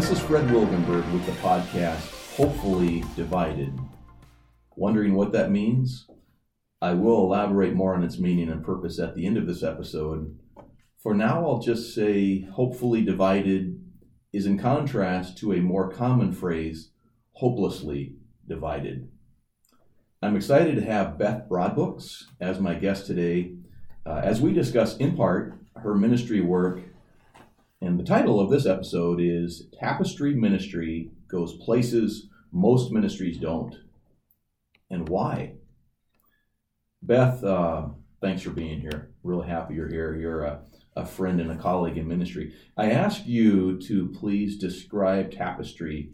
This 0.00 0.12
is 0.12 0.20
Fred 0.20 0.48
Wilgenberg 0.48 1.12
with 1.12 1.26
the 1.26 1.32
podcast 1.42 2.34
Hopefully 2.34 3.04
Divided. 3.16 3.78
Wondering 4.74 5.12
what 5.12 5.32
that 5.32 5.50
means? 5.50 6.06
I 6.80 6.94
will 6.94 7.18
elaborate 7.18 7.74
more 7.74 7.94
on 7.94 8.02
its 8.02 8.18
meaning 8.18 8.48
and 8.48 8.64
purpose 8.64 8.98
at 8.98 9.14
the 9.14 9.26
end 9.26 9.36
of 9.36 9.46
this 9.46 9.62
episode. 9.62 10.38
For 11.02 11.12
now, 11.12 11.44
I'll 11.44 11.58
just 11.58 11.94
say 11.94 12.40
hopefully 12.40 13.02
divided 13.02 13.78
is 14.32 14.46
in 14.46 14.58
contrast 14.58 15.36
to 15.40 15.52
a 15.52 15.60
more 15.60 15.92
common 15.92 16.32
phrase, 16.32 16.92
hopelessly 17.32 18.14
divided. 18.48 19.06
I'm 20.22 20.34
excited 20.34 20.76
to 20.76 20.82
have 20.82 21.18
Beth 21.18 21.46
Broadbooks 21.46 22.24
as 22.40 22.58
my 22.58 22.72
guest 22.72 23.06
today 23.06 23.52
uh, 24.06 24.22
as 24.24 24.40
we 24.40 24.54
discuss, 24.54 24.96
in 24.96 25.14
part, 25.14 25.58
her 25.76 25.94
ministry 25.94 26.40
work. 26.40 26.80
And 27.82 27.98
the 27.98 28.04
title 28.04 28.38
of 28.40 28.50
this 28.50 28.66
episode 28.66 29.20
is 29.22 29.68
Tapestry 29.78 30.34
Ministry 30.34 31.12
Goes 31.28 31.54
Places 31.54 32.28
Most 32.52 32.92
Ministries 32.92 33.38
Don't. 33.38 33.74
And 34.90 35.08
why? 35.08 35.54
Beth, 37.02 37.42
uh, 37.42 37.88
thanks 38.20 38.42
for 38.42 38.50
being 38.50 38.80
here. 38.80 39.12
Really 39.22 39.48
happy 39.48 39.74
you're 39.74 39.88
here. 39.88 40.14
You're 40.14 40.42
a, 40.42 40.60
a 40.94 41.06
friend 41.06 41.40
and 41.40 41.50
a 41.50 41.56
colleague 41.56 41.96
in 41.96 42.06
ministry. 42.06 42.52
I 42.76 42.90
ask 42.90 43.26
you 43.26 43.80
to 43.86 44.08
please 44.08 44.58
describe 44.58 45.30
Tapestry 45.30 46.12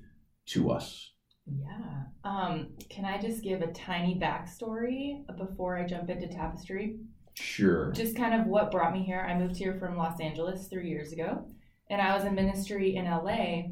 to 0.51 0.71
us. 0.71 1.15
Yeah. 1.47 2.05
Um, 2.23 2.75
can 2.89 3.05
I 3.05 3.21
just 3.21 3.43
give 3.43 3.63
a 3.63 3.73
tiny 3.73 4.21
backstory 4.21 5.25
before 5.37 5.77
I 5.77 5.85
jump 5.85 6.11
into 6.11 6.29
Tapestry? 6.29 6.99
Sure. 7.39 7.93
Just 7.93 8.17
kind 8.17 8.35
of 8.35 8.47
what 8.47 8.71
brought 8.71 8.93
me 8.93 9.03
here. 9.03 9.21
I 9.21 9.39
moved 9.39 9.57
here 9.57 9.75
from 9.79 9.97
Los 9.97 10.21
Angeles 10.21 10.69
three 10.69 10.89
years 10.89 11.13
ago, 11.13 11.47
and 11.91 12.01
I 12.01 12.15
was 12.15 12.25
in 12.25 12.35
ministry 12.35 12.97
in 12.97 13.05
LA. 13.05 13.65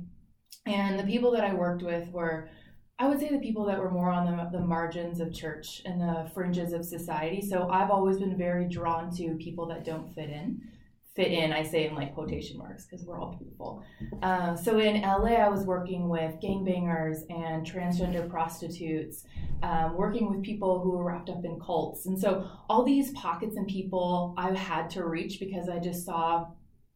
And 0.67 0.99
the 0.99 1.05
people 1.05 1.31
that 1.33 1.45
I 1.45 1.55
worked 1.55 1.83
with 1.83 2.09
were, 2.11 2.49
I 2.99 3.09
would 3.09 3.21
say, 3.21 3.29
the 3.29 3.39
people 3.39 3.65
that 3.67 3.79
were 3.79 3.91
more 3.91 4.11
on 4.11 4.25
the, 4.25 4.59
the 4.59 4.65
margins 4.65 5.21
of 5.21 5.33
church 5.33 5.83
and 5.85 6.01
the 6.01 6.31
fringes 6.35 6.73
of 6.73 6.85
society. 6.85 7.41
So 7.41 7.69
I've 7.69 7.91
always 7.91 8.19
been 8.19 8.37
very 8.37 8.69
drawn 8.69 9.15
to 9.17 9.35
people 9.37 9.67
that 9.69 9.85
don't 9.85 10.15
fit 10.15 10.31
in 10.31 10.61
fit 11.15 11.31
in, 11.31 11.53
I 11.53 11.63
say 11.63 11.87
in 11.87 11.95
like 11.95 12.15
quotation 12.15 12.59
marks 12.59 12.87
because 12.87 13.07
we're 13.07 13.21
all 13.21 13.37
beautiful. 13.39 13.85
Uh, 14.23 14.57
so 14.57 14.79
in 14.79 15.03
LA, 15.03 15.35
I 15.35 15.49
was 15.49 15.65
working 15.65 16.09
with 16.09 16.35
gangbangers 16.43 17.19
and 17.31 17.65
transgender 17.65 18.29
prostitutes, 18.29 19.25
um, 19.63 19.97
working 19.97 20.29
with 20.29 20.43
people 20.43 20.81
who 20.81 20.91
were 20.91 21.05
wrapped 21.05 21.31
up 21.31 21.45
in 21.45 21.61
cults. 21.61 22.07
And 22.07 22.19
so 22.19 22.51
all 22.69 22.85
these 22.85 23.13
pockets 23.13 23.57
and 23.57 23.67
people 23.69 24.35
I 24.37 24.53
had 24.55 24.91
to 24.91 25.05
reach 25.05 25.39
because 25.39 25.69
I 25.69 25.79
just 25.79 26.05
saw 26.05 26.49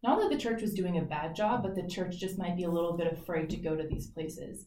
not 0.03 0.21
that 0.21 0.31
the 0.31 0.39
church 0.39 0.63
was 0.63 0.75
doing 0.75 0.99
a 0.99 1.03
bad 1.03 1.35
job, 1.35 1.63
but 1.63 1.75
the 1.75 1.87
church 1.89 2.19
just 2.19 2.39
might 2.39 2.57
be 2.57 2.65
a 2.65 2.71
little 2.71 2.97
bit 2.97 3.13
afraid 3.13 3.51
to 3.51 3.57
go 3.57 3.77
to 3.77 3.87
these 3.87 4.09
places. 4.09 4.67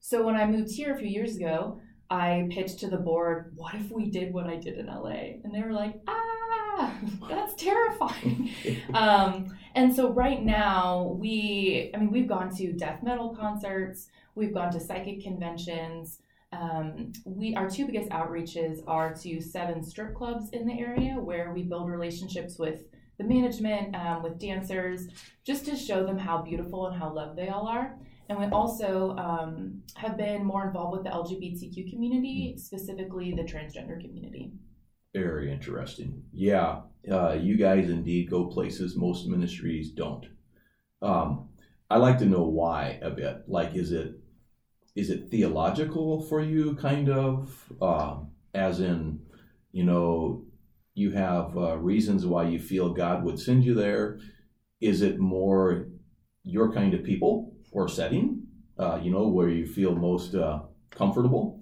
So 0.00 0.22
when 0.22 0.36
I 0.36 0.46
moved 0.46 0.72
here 0.72 0.94
a 0.94 0.98
few 0.98 1.08
years 1.08 1.36
ago, 1.36 1.80
I 2.08 2.48
pitched 2.50 2.80
to 2.80 2.88
the 2.88 2.96
board, 2.96 3.52
what 3.54 3.74
if 3.74 3.90
we 3.90 4.10
did 4.10 4.32
what 4.32 4.46
I 4.46 4.56
did 4.56 4.78
in 4.78 4.86
LA? 4.86 5.38
And 5.44 5.54
they 5.54 5.62
were 5.62 5.72
like, 5.72 5.94
ah, 6.08 6.39
that's 7.28 7.54
terrifying. 7.54 8.50
um, 8.94 9.56
and 9.74 9.94
so 9.94 10.12
right 10.12 10.42
now, 10.42 11.16
we, 11.18 11.90
I 11.94 11.98
mean, 11.98 12.10
we've 12.10 12.28
gone 12.28 12.54
to 12.56 12.72
death 12.72 13.02
metal 13.02 13.34
concerts, 13.34 14.08
we've 14.34 14.54
gone 14.54 14.72
to 14.72 14.80
psychic 14.80 15.22
conventions. 15.22 16.18
Um, 16.52 17.12
we 17.24 17.54
our 17.54 17.70
two 17.70 17.86
biggest 17.86 18.10
outreaches 18.10 18.82
are 18.88 19.14
to 19.14 19.40
seven 19.40 19.84
strip 19.84 20.16
clubs 20.16 20.50
in 20.50 20.66
the 20.66 20.80
area 20.80 21.12
where 21.12 21.52
we 21.54 21.62
build 21.62 21.88
relationships 21.88 22.58
with 22.58 22.82
the 23.18 23.24
management, 23.24 23.94
um, 23.94 24.22
with 24.22 24.38
dancers, 24.38 25.06
just 25.44 25.64
to 25.66 25.76
show 25.76 26.04
them 26.04 26.18
how 26.18 26.42
beautiful 26.42 26.86
and 26.86 26.96
how 26.96 27.12
loved 27.12 27.38
they 27.38 27.48
all 27.48 27.68
are. 27.68 27.96
And 28.28 28.38
we 28.38 28.46
also 28.46 29.16
um, 29.16 29.82
have 29.96 30.16
been 30.16 30.44
more 30.44 30.66
involved 30.66 30.96
with 30.96 31.04
the 31.04 31.10
LGBTQ 31.10 31.90
community, 31.90 32.54
specifically 32.56 33.32
the 33.32 33.42
transgender 33.42 34.00
community. 34.00 34.52
Very 35.14 35.50
interesting. 35.52 36.22
Yeah, 36.32 36.82
uh, 37.10 37.32
you 37.32 37.56
guys 37.56 37.90
indeed 37.90 38.30
go 38.30 38.46
places 38.46 38.96
most 38.96 39.26
ministries 39.26 39.90
don't. 39.90 40.26
Um, 41.02 41.48
I 41.90 41.98
like 41.98 42.18
to 42.18 42.26
know 42.26 42.44
why 42.44 42.98
a 43.02 43.10
bit. 43.10 43.44
Like, 43.48 43.74
is 43.76 43.92
it 43.92 44.14
is 44.96 45.10
it 45.10 45.30
theological 45.30 46.22
for 46.22 46.42
you, 46.42 46.76
kind 46.76 47.08
of, 47.10 47.72
uh, 47.82 48.18
as 48.54 48.80
in, 48.80 49.20
you 49.72 49.84
know, 49.84 50.44
you 50.94 51.12
have 51.12 51.56
uh, 51.56 51.78
reasons 51.78 52.26
why 52.26 52.44
you 52.48 52.58
feel 52.60 52.94
God 52.94 53.24
would 53.24 53.38
send 53.40 53.64
you 53.64 53.74
there? 53.74 54.20
Is 54.80 55.02
it 55.02 55.18
more 55.20 55.88
your 56.44 56.72
kind 56.72 56.94
of 56.94 57.04
people 57.04 57.54
or 57.72 57.88
setting, 57.88 58.44
uh, 58.78 59.00
you 59.02 59.10
know, 59.12 59.28
where 59.28 59.48
you 59.50 59.66
feel 59.66 59.94
most 59.96 60.34
uh, 60.34 60.60
comfortable? 60.90 61.59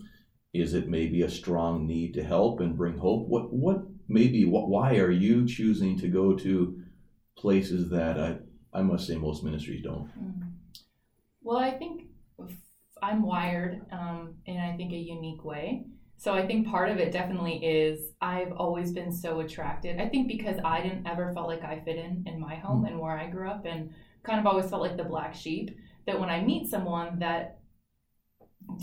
Is 0.54 0.74
it 0.74 0.88
maybe 0.88 1.22
a 1.22 1.30
strong 1.30 1.86
need 1.86 2.14
to 2.14 2.22
help 2.22 2.60
and 2.60 2.76
bring 2.76 2.98
hope? 2.98 3.28
What 3.28 3.52
what 3.52 3.82
maybe 4.08 4.44
what 4.44 4.68
why 4.68 4.96
are 4.96 5.10
you 5.10 5.46
choosing 5.46 5.98
to 5.98 6.08
go 6.08 6.34
to 6.36 6.80
places 7.36 7.90
that 7.90 8.18
I 8.18 8.38
I 8.72 8.82
must 8.82 9.06
say 9.06 9.16
most 9.16 9.44
ministries 9.44 9.82
don't? 9.82 10.06
Mm-hmm. 10.08 10.48
Well, 11.42 11.58
I 11.58 11.70
think 11.72 12.04
I'm 13.02 13.22
wired 13.22 13.82
um, 13.92 14.34
in 14.46 14.58
I 14.58 14.76
think 14.76 14.92
a 14.92 14.96
unique 14.96 15.44
way. 15.44 15.84
So 16.16 16.34
I 16.34 16.44
think 16.46 16.66
part 16.66 16.90
of 16.90 16.98
it 16.98 17.12
definitely 17.12 17.64
is 17.64 18.10
I've 18.20 18.52
always 18.52 18.90
been 18.90 19.12
so 19.12 19.38
attracted. 19.40 20.00
I 20.00 20.08
think 20.08 20.26
because 20.26 20.58
I 20.64 20.82
didn't 20.82 21.06
ever 21.06 21.32
felt 21.32 21.46
like 21.46 21.62
I 21.62 21.80
fit 21.84 21.96
in 21.96 22.24
in 22.26 22.40
my 22.40 22.56
home 22.56 22.78
mm-hmm. 22.78 22.86
and 22.86 23.00
where 23.00 23.16
I 23.16 23.28
grew 23.28 23.48
up, 23.48 23.66
and 23.66 23.92
kind 24.24 24.40
of 24.40 24.46
always 24.46 24.68
felt 24.68 24.82
like 24.82 24.96
the 24.96 25.04
black 25.04 25.34
sheep. 25.34 25.76
That 26.06 26.18
when 26.18 26.30
I 26.30 26.40
meet 26.40 26.68
someone 26.68 27.18
that 27.18 27.57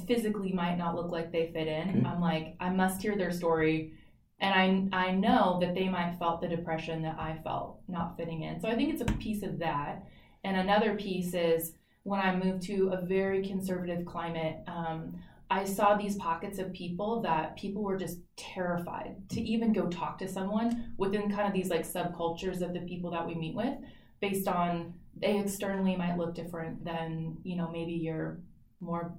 physically 0.07 0.51
might 0.51 0.78
not 0.78 0.96
look 0.96 1.12
like 1.12 1.31
they 1.31 1.51
fit 1.53 1.68
in. 1.68 1.90
Okay. 1.90 2.06
I'm 2.06 2.22
like, 2.22 2.56
I 2.59 2.69
must 2.69 3.01
hear 3.01 3.16
their 3.16 3.31
story. 3.31 3.94
And 4.40 4.91
I, 4.94 5.07
I 5.07 5.12
know 5.12 5.59
that 5.62 5.75
they 5.75 5.88
might 5.88 6.18
felt 6.19 6.41
the 6.41 6.47
depression 6.47 7.01
that 7.03 7.18
I 7.18 7.40
felt 7.44 7.79
not 7.88 8.18
fitting 8.18 8.44
in. 8.44 8.59
So 8.59 8.68
I 8.68 8.75
think 8.75 8.94
it's 8.94 9.01
a 9.01 9.18
piece 9.18 9.44
of 9.44 9.59
that. 9.59 10.03
And 10.44 10.57
another 10.57 10.96
piece 10.96 11.34
is 11.34 11.73
when 12.03 12.19
I 12.19 12.35
moved 12.35 12.63
to 12.63 12.90
a 12.90 13.06
very 13.06 13.47
conservative 13.47 14.06
climate, 14.06 14.57
um, 14.68 15.16
I 15.50 15.63
saw 15.63 15.96
these 15.96 16.16
pockets 16.17 16.59
of 16.59 16.73
people 16.73 17.22
that 17.22 17.56
people 17.56 17.84
were 17.84 17.97
just 17.97 18.19
terrified 18.35 19.16
to 19.29 19.41
even 19.41 19.73
go 19.73 19.88
talk 19.88 20.17
to 20.19 20.28
someone 20.28 20.94
within 20.97 21.31
kind 21.31 21.47
of 21.47 21.53
these 21.53 21.69
like 21.69 21.88
subcultures 21.88 22.62
of 22.62 22.73
the 22.73 22.81
people 22.81 23.12
that 23.12 23.25
we 23.25 23.35
meet 23.35 23.56
with 23.56 23.75
based 24.22 24.47
on 24.47 24.94
they 25.16 25.40
externally 25.40 25.96
might 25.96 26.17
look 26.17 26.35
different 26.35 26.84
than, 26.84 27.38
you 27.44 27.56
know, 27.56 27.69
maybe 27.72 27.94
your 27.94 28.41
more 28.81 29.16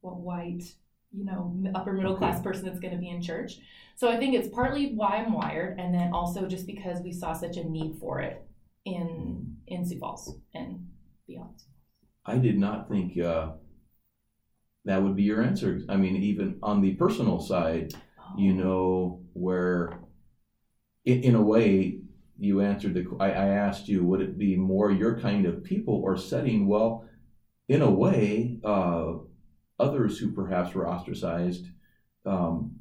white, 0.00 0.62
you 1.12 1.24
know, 1.24 1.54
upper 1.74 1.92
middle 1.92 2.16
class 2.16 2.40
person 2.40 2.64
that's 2.64 2.80
going 2.80 2.94
to 2.94 3.00
be 3.00 3.10
in 3.10 3.22
church. 3.22 3.58
So 3.96 4.08
I 4.08 4.16
think 4.16 4.34
it's 4.34 4.48
partly 4.48 4.94
why 4.94 5.16
I'm 5.16 5.32
wired, 5.32 5.78
and 5.78 5.94
then 5.94 6.12
also 6.12 6.46
just 6.46 6.66
because 6.66 7.00
we 7.02 7.12
saw 7.12 7.32
such 7.32 7.56
a 7.56 7.64
need 7.64 7.98
for 8.00 8.20
it 8.20 8.46
in 8.84 9.56
in 9.66 9.84
Sioux 9.84 9.98
Falls 9.98 10.36
and 10.54 10.88
beyond. 11.26 11.62
I 12.24 12.38
did 12.38 12.58
not 12.58 12.88
think 12.88 13.18
uh, 13.18 13.52
that 14.84 15.02
would 15.02 15.16
be 15.16 15.24
your 15.24 15.42
answer. 15.42 15.80
I 15.88 15.96
mean, 15.96 16.16
even 16.16 16.58
on 16.62 16.80
the 16.80 16.94
personal 16.94 17.40
side, 17.40 17.92
oh. 18.18 18.38
you 18.38 18.54
know, 18.54 19.22
where 19.32 20.00
in, 21.04 21.22
in, 21.22 21.34
a 21.34 21.42
way 21.42 22.00
you 22.38 22.60
answered 22.60 22.94
the. 22.94 23.06
I, 23.18 23.32
I 23.32 23.46
asked 23.48 23.88
you, 23.88 24.04
would 24.04 24.20
it 24.20 24.38
be 24.38 24.56
more 24.56 24.90
your 24.90 25.18
kind 25.18 25.46
of 25.46 25.64
people 25.64 25.96
or 25.96 26.16
setting? 26.16 26.66
Well, 26.66 27.04
in 27.68 27.82
a 27.82 27.90
way. 27.90 28.60
Uh, 28.64 29.14
others 29.80 30.18
who 30.18 30.30
perhaps 30.32 30.74
were 30.74 30.88
ostracized 30.88 31.66
um, 32.26 32.76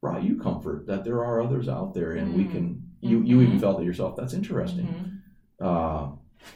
brought 0.00 0.22
you 0.22 0.38
comfort 0.38 0.86
that 0.86 1.04
there 1.04 1.24
are 1.24 1.40
others 1.40 1.68
out 1.68 1.94
there 1.94 2.12
and 2.12 2.28
mm-hmm. 2.28 2.38
we 2.38 2.44
can 2.44 2.82
you 3.00 3.22
you 3.22 3.40
even 3.40 3.52
mm-hmm. 3.52 3.60
felt 3.60 3.80
it 3.80 3.84
yourself 3.84 4.14
that's 4.16 4.34
interesting 4.34 4.86
mm-hmm. 4.86 5.66
uh, 5.66 6.10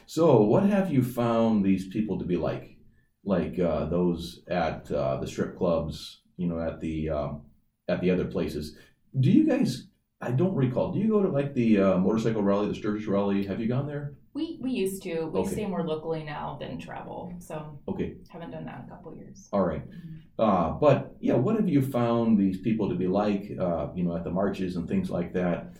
so 0.05 0.41
what 0.41 0.63
have 0.63 0.91
you 0.91 1.03
found 1.03 1.65
these 1.65 1.87
people 1.87 2.19
to 2.19 2.25
be 2.25 2.37
like 2.37 2.77
like 3.25 3.59
uh, 3.59 3.85
those 3.85 4.41
at 4.47 4.89
uh, 4.91 5.17
the 5.17 5.27
strip 5.27 5.57
clubs 5.57 6.21
you 6.37 6.47
know 6.47 6.59
at 6.59 6.79
the 6.79 7.09
um, 7.09 7.41
at 7.87 8.01
the 8.01 8.11
other 8.11 8.25
places 8.25 8.77
do 9.19 9.31
you 9.31 9.47
guys 9.47 9.87
i 10.21 10.29
don't 10.31 10.55
recall 10.55 10.91
do 10.91 10.99
you 10.99 11.09
go 11.09 11.23
to 11.23 11.29
like 11.29 11.53
the 11.55 11.79
uh, 11.79 11.97
motorcycle 11.97 12.43
rally 12.43 12.67
the 12.67 12.75
sturgis 12.75 13.07
rally 13.07 13.45
have 13.45 13.59
you 13.59 13.67
gone 13.67 13.87
there 13.87 14.13
we 14.39 14.57
we 14.61 14.71
used 14.71 15.03
to. 15.03 15.13
We 15.33 15.39
okay. 15.41 15.51
stay 15.51 15.65
more 15.65 15.83
locally 15.83 16.23
now 16.23 16.57
than 16.59 16.79
travel. 16.79 17.33
So 17.39 17.79
okay, 17.87 18.15
haven't 18.29 18.51
done 18.51 18.65
that 18.65 18.79
in 18.79 18.85
a 18.85 18.89
couple 18.89 19.15
years. 19.15 19.49
All 19.51 19.65
right. 19.71 19.85
mm-hmm. 19.87 20.41
uh, 20.41 20.69
but 20.85 21.17
yeah, 21.19 21.35
what 21.35 21.55
have 21.57 21.67
you 21.67 21.81
found 21.81 22.37
these 22.37 22.59
people 22.61 22.89
to 22.89 22.95
be 22.95 23.07
like? 23.07 23.43
Uh, 23.65 23.87
you 23.95 24.03
know, 24.03 24.15
at 24.15 24.23
the 24.23 24.31
marches 24.31 24.75
and 24.77 24.87
things 24.87 25.09
like 25.09 25.33
that. 25.33 25.73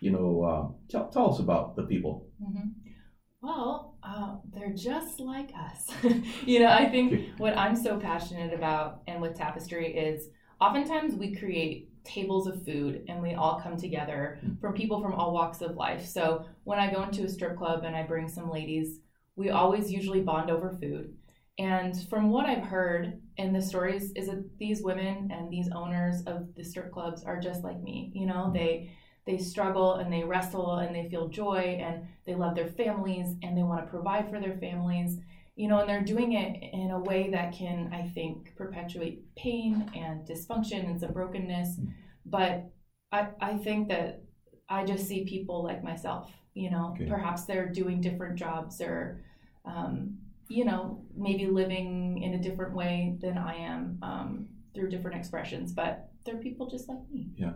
You 0.00 0.10
know, 0.10 0.28
uh, 0.50 0.62
tell 0.90 1.08
tell 1.10 1.32
us 1.32 1.38
about 1.38 1.76
the 1.76 1.84
people. 1.84 2.26
Mm-hmm. 2.42 2.68
Well, 3.42 3.96
uh, 4.02 4.36
they're 4.52 4.72
just 4.72 5.20
like 5.20 5.50
us. 5.68 5.82
you 6.46 6.60
know, 6.60 6.68
I 6.68 6.88
think 6.88 7.38
what 7.38 7.56
I'm 7.58 7.76
so 7.76 7.98
passionate 7.98 8.54
about 8.54 9.02
and 9.08 9.20
with 9.20 9.36
Tapestry 9.36 9.88
is 9.94 10.28
oftentimes 10.60 11.16
we 11.16 11.34
create 11.34 11.91
tables 12.04 12.46
of 12.46 12.64
food 12.64 13.04
and 13.08 13.22
we 13.22 13.34
all 13.34 13.60
come 13.60 13.76
together 13.76 14.40
from 14.60 14.74
people 14.74 15.00
from 15.00 15.14
all 15.14 15.32
walks 15.32 15.60
of 15.60 15.76
life. 15.76 16.04
So 16.06 16.44
when 16.64 16.78
I 16.78 16.92
go 16.92 17.02
into 17.02 17.24
a 17.24 17.28
strip 17.28 17.56
club 17.56 17.84
and 17.84 17.94
I 17.94 18.02
bring 18.02 18.28
some 18.28 18.50
ladies, 18.50 18.98
we 19.36 19.50
always 19.50 19.90
usually 19.90 20.20
bond 20.20 20.50
over 20.50 20.76
food. 20.80 21.14
And 21.58 21.94
from 22.08 22.30
what 22.30 22.46
I've 22.46 22.64
heard 22.64 23.20
in 23.36 23.52
the 23.52 23.60
stories, 23.60 24.12
is 24.12 24.28
that 24.28 24.58
these 24.58 24.82
women 24.82 25.30
and 25.30 25.50
these 25.50 25.68
owners 25.74 26.22
of 26.26 26.54
the 26.54 26.64
strip 26.64 26.90
clubs 26.90 27.24
are 27.24 27.38
just 27.38 27.62
like 27.62 27.80
me. 27.82 28.10
You 28.14 28.26
know, 28.26 28.44
mm-hmm. 28.46 28.54
they 28.54 28.92
they 29.24 29.38
struggle 29.38 29.94
and 29.94 30.12
they 30.12 30.24
wrestle 30.24 30.78
and 30.78 30.94
they 30.94 31.08
feel 31.08 31.28
joy 31.28 31.78
and 31.80 32.08
they 32.26 32.34
love 32.34 32.56
their 32.56 32.68
families 32.68 33.36
and 33.42 33.56
they 33.56 33.62
want 33.62 33.84
to 33.84 33.90
provide 33.90 34.28
for 34.28 34.40
their 34.40 34.56
families. 34.56 35.18
You 35.54 35.68
know, 35.68 35.80
and 35.80 35.88
they're 35.88 36.02
doing 36.02 36.32
it 36.32 36.62
in 36.72 36.90
a 36.92 36.98
way 36.98 37.30
that 37.30 37.52
can, 37.52 37.90
I 37.92 38.08
think, 38.08 38.54
perpetuate 38.56 39.22
pain 39.36 39.90
and 39.94 40.26
dysfunction 40.26 40.86
and 40.88 40.98
some 40.98 41.12
brokenness. 41.12 41.78
But 42.24 42.70
I, 43.12 43.28
I 43.40 43.58
think 43.58 43.88
that 43.88 44.22
I 44.68 44.84
just 44.86 45.06
see 45.06 45.24
people 45.24 45.62
like 45.62 45.84
myself, 45.84 46.30
you 46.54 46.70
know, 46.70 46.92
Okay. 46.94 47.06
perhaps 47.06 47.44
they're 47.44 47.68
doing 47.68 48.00
different 48.00 48.38
jobs 48.38 48.80
or, 48.80 49.22
um, 49.66 50.16
you 50.48 50.64
know, 50.64 51.04
maybe 51.14 51.46
living 51.46 52.22
in 52.22 52.34
a 52.34 52.42
different 52.42 52.74
way 52.74 53.18
than 53.20 53.36
I 53.36 53.54
am 53.56 53.98
um, 54.02 54.48
through 54.74 54.88
different 54.88 55.18
expressions, 55.18 55.72
but 55.72 56.08
they're 56.24 56.36
people 56.38 56.70
just 56.70 56.88
like 56.88 57.00
me. 57.10 57.30
Yeah. 57.36 57.52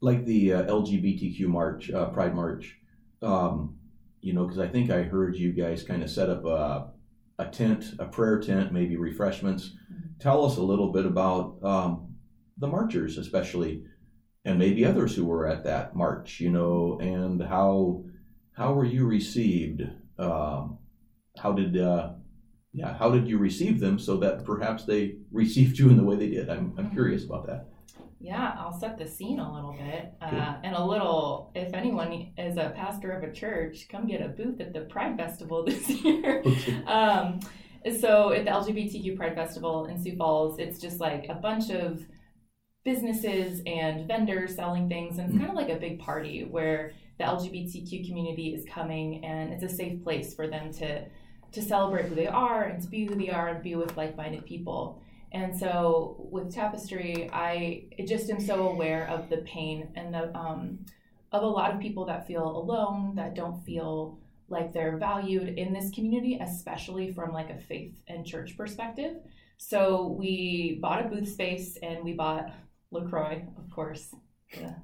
Like 0.00 0.24
the 0.24 0.52
uh, 0.52 0.62
LGBTQ 0.64 1.40
march, 1.48 1.90
uh, 1.90 2.10
Pride 2.10 2.34
March, 2.36 2.78
um, 3.20 3.77
you 4.20 4.32
know, 4.32 4.44
because 4.44 4.58
I 4.58 4.68
think 4.68 4.90
I 4.90 5.02
heard 5.02 5.36
you 5.36 5.52
guys 5.52 5.82
kind 5.82 6.02
of 6.02 6.10
set 6.10 6.30
up 6.30 6.44
a, 6.44 6.90
a 7.38 7.46
tent, 7.46 7.94
a 7.98 8.06
prayer 8.06 8.40
tent, 8.40 8.72
maybe 8.72 8.96
refreshments. 8.96 9.72
Tell 10.18 10.44
us 10.44 10.56
a 10.56 10.62
little 10.62 10.92
bit 10.92 11.06
about 11.06 11.58
um, 11.62 12.14
the 12.56 12.66
marchers, 12.66 13.18
especially, 13.18 13.84
and 14.44 14.58
maybe 14.58 14.84
others 14.84 15.14
who 15.14 15.24
were 15.24 15.46
at 15.46 15.64
that 15.64 15.94
march, 15.94 16.40
you 16.40 16.50
know, 16.50 16.98
and 17.00 17.42
how 17.42 18.04
how 18.52 18.72
were 18.72 18.84
you 18.84 19.06
received? 19.06 19.82
Um, 20.18 20.78
how 21.38 21.52
did 21.52 21.76
uh, 21.76 22.10
yeah, 22.72 22.96
how 22.96 23.10
did 23.10 23.28
you 23.28 23.38
receive 23.38 23.80
them 23.80 23.98
so 23.98 24.16
that 24.18 24.44
perhaps 24.44 24.84
they 24.84 25.16
received 25.32 25.78
you 25.78 25.90
in 25.90 25.96
the 25.96 26.04
way 26.04 26.16
they 26.16 26.28
did? 26.28 26.50
I'm, 26.50 26.74
I'm 26.78 26.90
curious 26.90 27.24
about 27.24 27.46
that. 27.46 27.66
Yeah, 28.20 28.54
I'll 28.58 28.78
set 28.78 28.98
the 28.98 29.06
scene 29.06 29.38
a 29.38 29.52
little 29.52 29.72
bit. 29.72 30.12
Uh, 30.20 30.56
and 30.64 30.74
a 30.74 30.84
little, 30.84 31.52
if 31.54 31.72
anyone 31.72 32.32
is 32.36 32.56
a 32.56 32.70
pastor 32.74 33.12
of 33.12 33.22
a 33.22 33.32
church, 33.32 33.86
come 33.90 34.06
get 34.06 34.20
a 34.20 34.28
booth 34.28 34.60
at 34.60 34.72
the 34.72 34.80
Pride 34.82 35.16
Festival 35.16 35.64
this 35.66 35.88
year. 35.88 36.42
Okay. 36.44 36.84
um, 36.84 37.40
so 38.00 38.32
at 38.32 38.44
the 38.44 38.50
LGBTQ 38.50 39.16
Pride 39.16 39.34
Festival 39.34 39.86
in 39.86 40.02
Sioux 40.02 40.16
Falls, 40.16 40.58
it's 40.58 40.80
just 40.80 40.98
like 41.00 41.26
a 41.28 41.34
bunch 41.34 41.70
of 41.70 42.04
businesses 42.84 43.60
and 43.66 44.06
vendors 44.08 44.54
selling 44.54 44.88
things, 44.88 45.18
and 45.18 45.28
it's 45.28 45.36
Mm. 45.36 45.40
kind 45.40 45.50
of 45.50 45.56
like 45.56 45.68
a 45.68 45.76
big 45.78 45.98
party 46.00 46.44
where 46.44 46.92
the 47.18 47.24
LGBTQ 47.24 48.06
community 48.06 48.54
is 48.54 48.64
coming, 48.64 49.24
and 49.24 49.52
it's 49.52 49.62
a 49.62 49.68
safe 49.68 50.02
place 50.02 50.34
for 50.34 50.46
them 50.48 50.72
to 50.74 51.04
to 51.50 51.62
celebrate 51.62 52.04
who 52.04 52.14
they 52.14 52.26
are 52.26 52.64
and 52.64 52.82
to 52.82 52.88
be 52.88 53.06
who 53.06 53.14
they 53.14 53.30
are 53.30 53.48
and 53.48 53.62
be 53.62 53.74
with 53.74 53.96
like-minded 53.96 54.44
people. 54.44 55.00
And 55.32 55.56
so 55.56 56.28
with 56.30 56.54
Tapestry, 56.54 57.28
I 57.32 57.84
just 58.06 58.30
am 58.30 58.40
so 58.40 58.68
aware 58.68 59.06
of 59.08 59.28
the 59.28 59.38
pain 59.38 59.88
and 59.94 60.12
the 60.14 60.34
um, 60.36 60.86
of 61.32 61.42
a 61.42 61.46
lot 61.46 61.74
of 61.74 61.80
people 61.80 62.06
that 62.06 62.26
feel 62.26 62.44
alone, 62.44 63.14
that 63.16 63.34
don't 63.34 63.62
feel 63.64 64.18
like 64.48 64.72
they're 64.72 64.96
valued 64.96 65.58
in 65.58 65.72
this 65.72 65.90
community, 65.90 66.38
especially 66.40 67.12
from 67.12 67.32
like 67.32 67.50
a 67.50 67.58
faith 67.58 67.94
and 68.08 68.24
church 68.24 68.56
perspective. 68.56 69.16
So 69.58 70.16
we 70.18 70.78
bought 70.80 71.04
a 71.04 71.08
booth 71.08 71.28
space 71.28 71.76
and 71.82 72.02
we 72.02 72.14
bought 72.14 72.54
Lacroix, 72.90 73.44
of 73.58 73.70
course, 73.70 74.14
the 74.54 74.74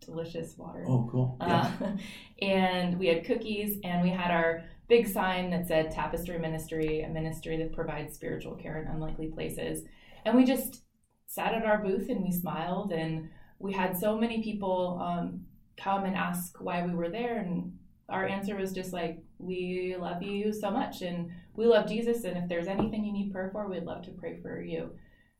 delicious 0.00 0.56
water. 0.56 0.84
Oh, 0.86 1.08
cool. 1.10 1.36
Yeah. 1.40 1.72
Uh, 1.80 1.90
and 2.44 2.98
we 2.98 3.08
had 3.08 3.24
cookies 3.24 3.78
and 3.82 4.02
we 4.02 4.10
had 4.10 4.30
our 4.30 4.64
big 4.88 5.06
sign 5.06 5.50
that 5.50 5.66
said 5.66 5.90
Tapestry 5.90 6.38
Ministry, 6.38 7.02
a 7.02 7.08
ministry 7.08 7.56
that 7.58 7.72
provides 7.72 8.14
spiritual 8.14 8.54
care 8.54 8.80
in 8.80 8.88
unlikely 8.88 9.28
places. 9.28 9.84
And 10.24 10.36
we 10.36 10.44
just 10.44 10.82
sat 11.26 11.54
at 11.54 11.64
our 11.64 11.78
booth 11.78 12.08
and 12.08 12.22
we 12.22 12.32
smiled 12.32 12.92
and 12.92 13.28
we 13.58 13.72
had 13.72 13.96
so 13.96 14.16
many 14.16 14.42
people 14.42 14.98
um, 15.00 15.42
come 15.76 16.04
and 16.04 16.16
ask 16.16 16.56
why 16.60 16.84
we 16.84 16.94
were 16.94 17.10
there 17.10 17.38
and 17.38 17.72
our 18.08 18.26
answer 18.26 18.56
was 18.56 18.72
just 18.72 18.92
like 18.92 19.22
we 19.38 19.94
love 19.98 20.22
you 20.22 20.52
so 20.52 20.70
much 20.70 21.02
and 21.02 21.30
we 21.54 21.66
love 21.66 21.86
jesus 21.86 22.24
and 22.24 22.38
if 22.38 22.48
there's 22.48 22.66
anything 22.66 23.04
you 23.04 23.12
need 23.12 23.30
prayer 23.30 23.50
for 23.52 23.68
we'd 23.68 23.84
love 23.84 24.02
to 24.02 24.10
pray 24.12 24.40
for 24.40 24.60
you. 24.60 24.90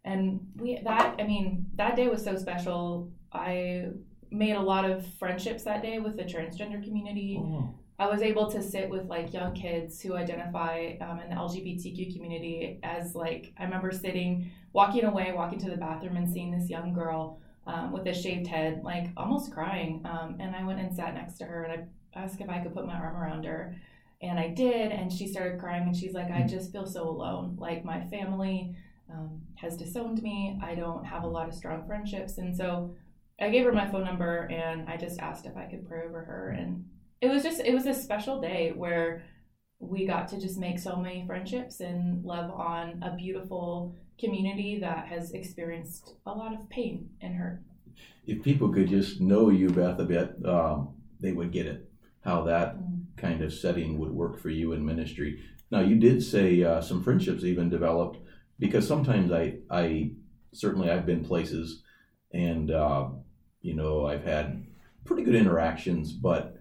And 0.05 0.41
we 0.57 0.79
that 0.85 1.17
i 1.19 1.25
mean 1.25 1.67
that 1.75 1.97
day 1.97 2.09
was 2.09 2.23
so 2.23 2.37
special. 2.37 3.11
I 3.33 3.87
made 4.31 4.57
a 4.57 4.61
lot 4.61 4.89
of 4.89 5.07
friendships 5.15 5.65
that 5.65 5.83
day 5.83 5.99
with 5.99 6.17
the 6.17 6.25
transgender 6.25 6.83
community. 6.83 7.39
Oh, 7.41 7.75
I 7.99 8.07
was 8.07 8.23
able 8.23 8.49
to 8.53 8.63
sit 8.63 8.89
with 8.89 9.07
like 9.07 9.33
young 9.33 9.55
kids 9.55 10.01
who 10.01 10.15
identify 10.15 10.95
um, 11.01 11.19
in 11.19 11.31
the 11.31 11.35
LGBTQ 11.35 12.15
community 12.15 12.79
as 12.85 13.17
like 13.17 13.53
I 13.59 13.65
remember 13.65 13.91
sitting, 13.91 14.51
walking 14.73 15.05
away, 15.05 15.33
walking 15.35 15.59
to 15.61 15.71
the 15.71 15.77
bathroom, 15.77 16.17
and 16.17 16.33
seeing 16.33 16.57
this 16.57 16.71
young 16.71 16.93
girl 16.93 17.41
um, 17.67 17.91
with 17.91 18.07
a 18.07 18.15
shaved 18.15 18.47
head, 18.47 18.83
like 18.85 19.09
almost 19.17 19.53
crying. 19.53 20.01
Um, 20.05 20.37
and 20.39 20.55
I 20.55 20.65
went 20.65 20.79
and 20.79 20.95
sat 20.95 21.15
next 21.15 21.39
to 21.39 21.45
her, 21.45 21.65
and 21.65 21.73
I 22.15 22.19
asked 22.19 22.41
if 22.41 22.49
I 22.49 22.61
could 22.61 22.73
put 22.73 22.87
my 22.87 22.95
arm 22.95 23.17
around 23.17 23.45
her, 23.45 23.75
and 24.23 24.39
I 24.39 24.49
did. 24.49 24.93
And 24.93 25.13
she 25.13 25.27
started 25.27 25.59
crying, 25.59 25.83
and 25.83 25.97
she's 25.97 26.15
like, 26.15 26.31
"I 26.31 26.43
just 26.47 26.71
feel 26.71 26.87
so 26.87 27.09
alone. 27.09 27.57
Like 27.59 27.85
my 27.85 28.05
family 28.07 28.77
um, 29.13 29.41
has 29.57 29.77
disowned 29.77 30.23
me. 30.23 30.61
I 30.63 30.77
don't 30.77 31.05
have 31.05 31.25
a 31.25 31.29
lot 31.29 31.49
of 31.49 31.55
strong 31.55 31.85
friendships, 31.87 32.39
and 32.39 32.57
so." 32.57 32.95
I 33.41 33.51
gave 33.51 33.65
her 33.67 33.73
my 33.73 33.89
phone 33.89 34.03
number 34.05 34.49
and 34.51 34.89
I 34.89 34.97
just 34.97 35.21
asked 35.21 35.47
if 35.47 35.57
I 35.57 35.67
could 35.67 35.87
pray 35.87 36.03
over 36.03 36.25
her 36.25 36.49
and 36.59 36.85
it 37.21 37.29
was 37.29 37.43
just 37.43 37.61
it 37.61 37.75
was 37.75 37.87
a 37.87 37.95
special 37.95 38.41
day 38.41 38.73
where 38.75 39.23
we 39.81 40.07
got 40.07 40.29
to 40.29 40.41
just 40.41 40.59
make 40.59 40.79
so 40.79 40.97
many 40.97 41.25
friendships 41.27 41.81
and 41.81 42.25
love 42.25 42.51
on 42.51 43.01
a 43.03 43.15
beautiful 43.15 43.95
community 44.19 44.79
that 44.81 45.07
has 45.07 45.31
experienced 45.33 46.15
a 46.27 46.33
lot 46.33 46.53
of 46.53 46.69
pain 46.69 47.09
and 47.21 47.35
hurt. 47.37 47.63
if 48.27 48.43
people 48.43 48.69
could 48.73 48.89
just 48.89 49.21
know 49.21 49.49
you, 49.51 49.71
Beth, 49.71 49.99
a 49.99 50.05
bit, 50.05 50.35
um, 50.45 50.95
they 51.21 51.33
would 51.33 51.51
get 51.53 51.67
it. 51.67 51.89
How 52.21 52.43
that 52.45 52.77
Mm. 52.77 53.05
kind 53.17 53.43
of 53.43 53.53
setting 53.53 53.99
would 53.99 54.13
work 54.13 54.39
for 54.39 54.51
you 54.51 54.73
in 54.73 54.85
ministry. 54.85 55.41
Now, 55.71 55.81
you 55.81 55.97
did 55.97 56.23
say 56.23 56.63
uh, 56.63 56.81
some 56.83 57.03
friendships 57.03 57.43
even 57.45 57.71
developed 57.71 58.19
because 58.59 58.87
sometimes 58.87 59.33
I, 59.33 59.59
I 59.71 60.13
certainly 60.53 60.91
I've 60.91 61.07
been 61.07 61.25
places, 61.25 61.83
and 62.33 62.71
uh, 62.71 63.09
you 63.63 63.75
know 63.75 64.07
I've 64.07 64.25
had 64.25 64.67
pretty 65.05 65.23
good 65.25 65.35
interactions, 65.35 66.13
but 66.13 66.58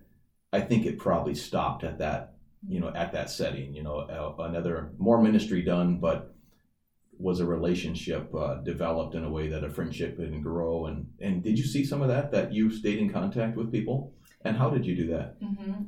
I 0.58 0.62
think 0.62 0.86
it 0.86 0.98
probably 0.98 1.36
stopped 1.36 1.84
at 1.84 2.00
that, 2.00 2.34
you 2.68 2.80
know, 2.80 2.92
at 2.96 3.12
that 3.14 3.30
setting. 3.30 3.74
You 3.76 3.84
know, 3.84 3.98
uh, 4.00 4.44
another 4.44 4.92
more 4.98 5.22
ministry 5.22 5.62
done, 5.62 6.00
but 6.00 6.34
was 7.20 7.40
a 7.40 7.46
relationship 7.46 8.34
uh, 8.36 8.56
developed 8.56 9.16
in 9.16 9.24
a 9.24 9.30
way 9.30 9.48
that 9.50 9.64
a 9.64 9.70
friendship 9.70 10.18
didn't 10.18 10.44
grow 10.44 10.86
and 10.86 11.08
and 11.20 11.44
did 11.44 11.58
you 11.58 11.66
see 11.66 11.84
some 11.84 12.04
of 12.04 12.08
that 12.08 12.32
that 12.32 12.54
you 12.54 12.70
stayed 12.70 13.00
in 13.00 13.10
contact 13.10 13.58
with 13.58 13.72
people 13.72 14.14
and 14.46 14.56
how 14.56 14.70
did 14.70 14.86
you 14.86 14.96
do 14.96 15.08
that 15.08 15.36
hmm 15.42 15.82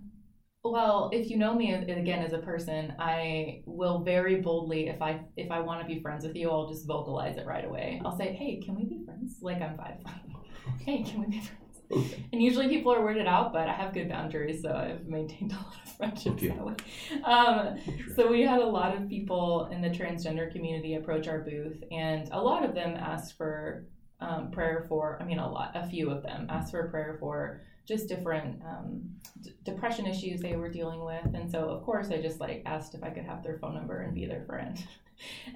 Well, 0.64 1.10
if 1.14 1.30
you 1.30 1.38
know 1.38 1.54
me 1.54 1.68
again 1.74 2.22
as 2.28 2.34
a 2.34 2.44
person, 2.52 2.82
I 3.00 3.62
will 3.66 3.98
very 4.14 4.36
boldly, 4.48 4.82
if 4.94 5.00
I 5.10 5.12
if 5.44 5.50
I 5.58 5.60
want 5.68 5.80
to 5.82 5.88
be 5.94 6.02
friends 6.06 6.26
with 6.26 6.36
you, 6.36 6.48
I'll 6.52 6.70
just 6.74 6.86
vocalize 6.96 7.38
it 7.42 7.46
right 7.54 7.66
away. 7.70 7.88
I'll 8.04 8.18
say, 8.22 8.28
"Hey, 8.42 8.52
can 8.66 8.74
we 8.80 8.84
be 8.94 9.00
friends?" 9.06 9.30
Like 9.50 9.62
I'm 9.66 9.76
five. 9.78 9.98
hey, 10.88 10.98
can 11.08 11.18
we 11.22 11.28
be 11.36 11.40
friends? 11.48 11.69
Okay 11.92 12.26
And 12.34 12.42
usually 12.42 12.68
people 12.68 12.92
are 12.94 13.00
weirded 13.00 13.28
out, 13.28 13.52
but 13.54 13.68
I 13.68 13.74
have 13.74 13.94
good 13.94 14.08
boundaries, 14.10 14.62
so 14.62 14.72
I've 14.72 15.08
maintained 15.08 15.52
a 15.54 15.56
lot 15.56 15.76
of 15.84 15.92
friendships 15.98 16.44
Okay. 16.44 16.48
that 16.50 16.64
way. 16.66 16.76
Um, 17.24 17.80
so 18.16 18.28
we 18.30 18.42
had 18.44 18.62
a 18.62 18.66
lot 18.66 18.96
of 18.96 19.10
people 19.10 19.68
in 19.72 19.82
the 19.82 19.90
transgender 19.90 20.52
community 20.52 20.96
approach 20.96 21.28
our 21.28 21.40
booth, 21.40 21.84
and 21.92 22.30
a 22.32 22.40
lot 22.42 22.64
of 22.64 22.76
them 22.76 22.96
asked 22.96 23.36
for 23.38 23.86
um, 24.22 24.52
prayer 24.52 24.86
for. 24.88 25.18
I 25.22 25.26
mean, 25.26 25.40
a 25.40 25.50
lot, 25.50 25.72
a 25.76 25.88
few 25.88 26.12
of 26.12 26.22
them 26.24 26.48
asked 26.50 26.72
for 26.72 26.88
prayer 26.90 27.18
for 27.20 27.62
just 27.88 28.08
different 28.08 28.62
um, 28.64 29.02
d- 29.42 29.52
depression 29.64 30.06
issues 30.06 30.40
they 30.42 30.56
were 30.56 30.70
dealing 30.70 31.04
with, 31.04 31.26
and 31.34 31.50
so 31.50 31.70
of 31.70 31.84
course 31.84 32.10
I 32.12 32.22
just 32.22 32.40
like 32.40 32.62
asked 32.68 32.94
if 32.94 33.04
I 33.04 33.10
could 33.10 33.26
have 33.26 33.42
their 33.44 33.58
phone 33.58 33.74
number 33.74 34.02
and 34.02 34.14
be 34.14 34.26
their 34.26 34.44
friend. 34.46 34.78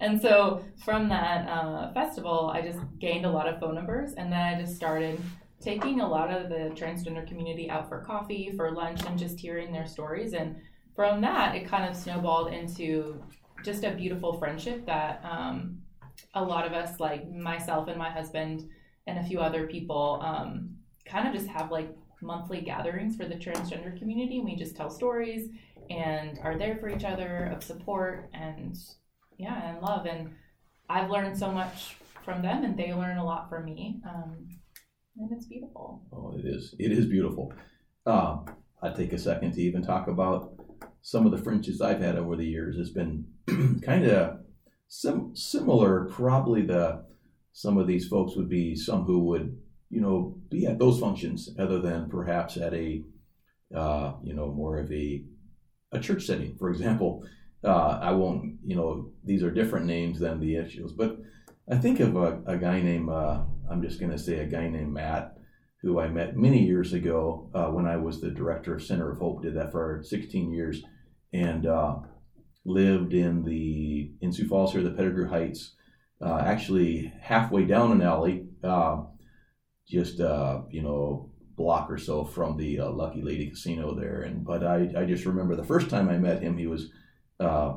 And 0.01 0.21
so 0.21 0.61
from 0.83 1.07
that 1.07 1.47
uh, 1.47 1.93
festival, 1.93 2.51
I 2.53 2.61
just 2.61 2.79
gained 2.99 3.25
a 3.25 3.29
lot 3.31 3.47
of 3.47 3.61
phone 3.61 3.75
numbers, 3.75 4.11
and 4.11 4.29
then 4.29 4.41
I 4.41 4.59
just 4.61 4.75
started 4.75 5.21
taking 5.63 6.01
a 6.01 6.07
lot 6.07 6.29
of 6.29 6.49
the 6.49 6.71
transgender 6.75 7.25
community 7.27 7.69
out 7.69 7.87
for 7.87 8.01
coffee, 8.01 8.51
for 8.55 8.71
lunch, 8.71 9.03
and 9.05 9.17
just 9.17 9.39
hearing 9.39 9.71
their 9.71 9.87
stories. 9.87 10.33
And 10.33 10.57
from 10.95 11.21
that, 11.21 11.55
it 11.55 11.67
kind 11.67 11.89
of 11.89 11.95
snowballed 11.95 12.53
into 12.53 13.23
just 13.63 13.83
a 13.83 13.91
beautiful 13.91 14.37
friendship 14.37 14.85
that 14.85 15.21
um, 15.23 15.79
a 16.33 16.43
lot 16.43 16.65
of 16.65 16.73
us, 16.73 16.99
like 16.99 17.29
myself 17.31 17.87
and 17.87 17.97
my 17.97 18.09
husband 18.09 18.69
and 19.07 19.17
a 19.19 19.23
few 19.23 19.39
other 19.39 19.67
people, 19.67 20.21
um, 20.23 20.75
kind 21.05 21.27
of 21.27 21.33
just 21.33 21.47
have 21.47 21.71
like 21.71 21.89
monthly 22.21 22.61
gatherings 22.61 23.15
for 23.15 23.25
the 23.25 23.35
transgender 23.35 23.97
community. 23.97 24.37
And 24.37 24.45
we 24.45 24.55
just 24.55 24.75
tell 24.75 24.89
stories 24.89 25.49
and 25.89 26.39
are 26.43 26.57
there 26.57 26.77
for 26.77 26.89
each 26.89 27.03
other 27.03 27.51
of 27.53 27.63
support 27.63 28.29
and 28.33 28.77
yeah, 29.37 29.69
and 29.69 29.81
love. 29.81 30.05
And 30.05 30.31
I've 30.89 31.09
learned 31.09 31.37
so 31.37 31.51
much 31.51 31.95
from 32.23 32.41
them, 32.41 32.63
and 32.63 32.77
they 32.77 32.93
learn 32.93 33.17
a 33.17 33.25
lot 33.25 33.49
from 33.49 33.65
me. 33.65 34.01
Um, 34.07 34.47
and 35.17 35.31
it's 35.31 35.45
beautiful. 35.45 36.01
oh 36.11 36.33
it 36.37 36.45
is 36.45 36.75
it 36.79 36.91
is 36.91 37.05
beautiful 37.05 37.53
um, 38.05 38.45
i'd 38.83 38.95
take 38.95 39.13
a 39.13 39.17
second 39.17 39.53
to 39.53 39.61
even 39.61 39.81
talk 39.81 40.07
about 40.07 40.53
some 41.03 41.25
of 41.25 41.31
the 41.33 41.37
friendships 41.37 41.81
I've 41.81 41.99
had 42.01 42.15
over 42.17 42.35
the 42.35 42.45
years 42.45 42.77
It's 42.77 42.89
been 42.89 43.25
kind 43.85 44.05
of 44.05 44.39
sim- 44.87 45.35
similar. 45.35 46.05
Probably 46.05 46.65
the 46.65 47.03
some 47.51 47.77
of 47.77 47.87
these 47.87 48.07
folks 48.07 48.35
would 48.35 48.49
be 48.49 48.73
some 48.75 49.03
who 49.03 49.19
would 49.25 49.59
you 49.89 50.01
know 50.01 50.37
be 50.49 50.65
at 50.65 50.79
those 50.79 50.99
functions 50.99 51.49
other 51.59 51.79
than 51.79 52.09
perhaps 52.09 52.55
at 52.57 52.73
a 52.73 53.03
uh, 53.75 54.13
you 54.23 54.33
know 54.33 54.51
more 54.51 54.79
of 54.79 54.91
a 54.91 55.23
a 55.91 55.99
church 55.99 56.23
setting, 56.23 56.55
for 56.55 56.69
example. 56.69 57.23
Uh, 57.65 57.99
I 58.01 58.11
won't, 58.11 58.55
you 58.65 58.75
know, 58.75 59.11
these 59.23 59.41
are 59.41 59.49
different 59.51 59.85
names 59.85 60.19
than 60.19 60.39
the 60.41 60.57
issues, 60.57 60.91
but 60.91 61.17
I 61.71 61.77
think 61.77 62.01
of 62.01 62.17
a, 62.17 62.41
a 62.45 62.57
guy 62.57 62.81
named, 62.81 63.09
uh, 63.09 63.43
I'm 63.69 63.81
just 63.81 63.99
going 63.99 64.11
to 64.11 64.19
say 64.19 64.39
a 64.39 64.45
guy 64.45 64.67
named 64.67 64.93
Matt, 64.93 65.37
who 65.81 65.99
I 65.99 66.07
met 66.07 66.37
many 66.37 66.63
years 66.63 66.93
ago 66.93 67.49
uh, 67.53 67.67
when 67.67 67.85
I 67.85 67.97
was 67.97 68.21
the 68.21 68.31
director 68.31 68.75
of 68.75 68.83
Center 68.83 69.11
of 69.11 69.17
Hope, 69.17 69.43
did 69.43 69.55
that 69.55 69.71
for 69.71 70.01
16 70.03 70.51
years, 70.51 70.81
and 71.33 71.65
uh, 71.65 71.95
lived 72.65 73.13
in 73.13 73.43
the, 73.43 74.11
in 74.21 74.31
Sioux 74.31 74.47
Falls 74.47 74.71
here, 74.71 74.81
the 74.81 74.91
Pettigrew 74.91 75.29
Heights, 75.29 75.75
uh, 76.21 76.41
actually 76.45 77.11
halfway 77.21 77.65
down 77.65 77.91
an 77.91 78.01
alley, 78.01 78.45
uh, 78.63 79.03
just, 79.87 80.19
you 80.19 80.81
know, 80.81 81.29
block 81.55 81.91
or 81.91 81.97
so 81.97 82.23
from 82.23 82.57
the 82.57 82.79
Lucky 82.79 83.21
Lady 83.21 83.49
Casino 83.49 83.93
there. 83.93 84.21
And, 84.21 84.45
but 84.45 84.63
I, 84.65 84.89
I 84.97 85.05
just 85.05 85.25
remember 85.25 85.55
the 85.55 85.63
first 85.63 85.89
time 85.89 86.09
I 86.09 86.17
met 86.17 86.41
him, 86.41 86.57
he 86.57 86.67
was, 86.67 86.89
uh, 87.39 87.73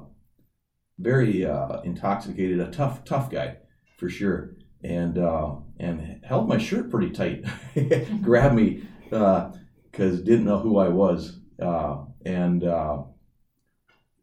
very 0.99 1.45
uh, 1.45 1.81
intoxicated, 1.83 2.61
a 2.61 2.71
tough, 2.71 3.05
tough 3.05 3.31
guy 3.31 3.57
for 3.99 4.09
sure, 4.09 4.56
and 4.83 5.19
uh, 5.19 5.57
and 5.79 6.21
held 6.25 6.49
my 6.49 6.59
shirt 6.59 6.91
pretty 6.91 7.11
tight, 7.11 7.45
grabbed 8.23 8.55
me 8.55 8.87
because 9.11 10.21
didn't 10.23 10.45
know 10.45 10.59
who 10.59 10.79
I 10.79 10.89
was, 10.89 11.41
uh, 11.61 12.05
and 12.25 12.65
uh, 12.65 13.03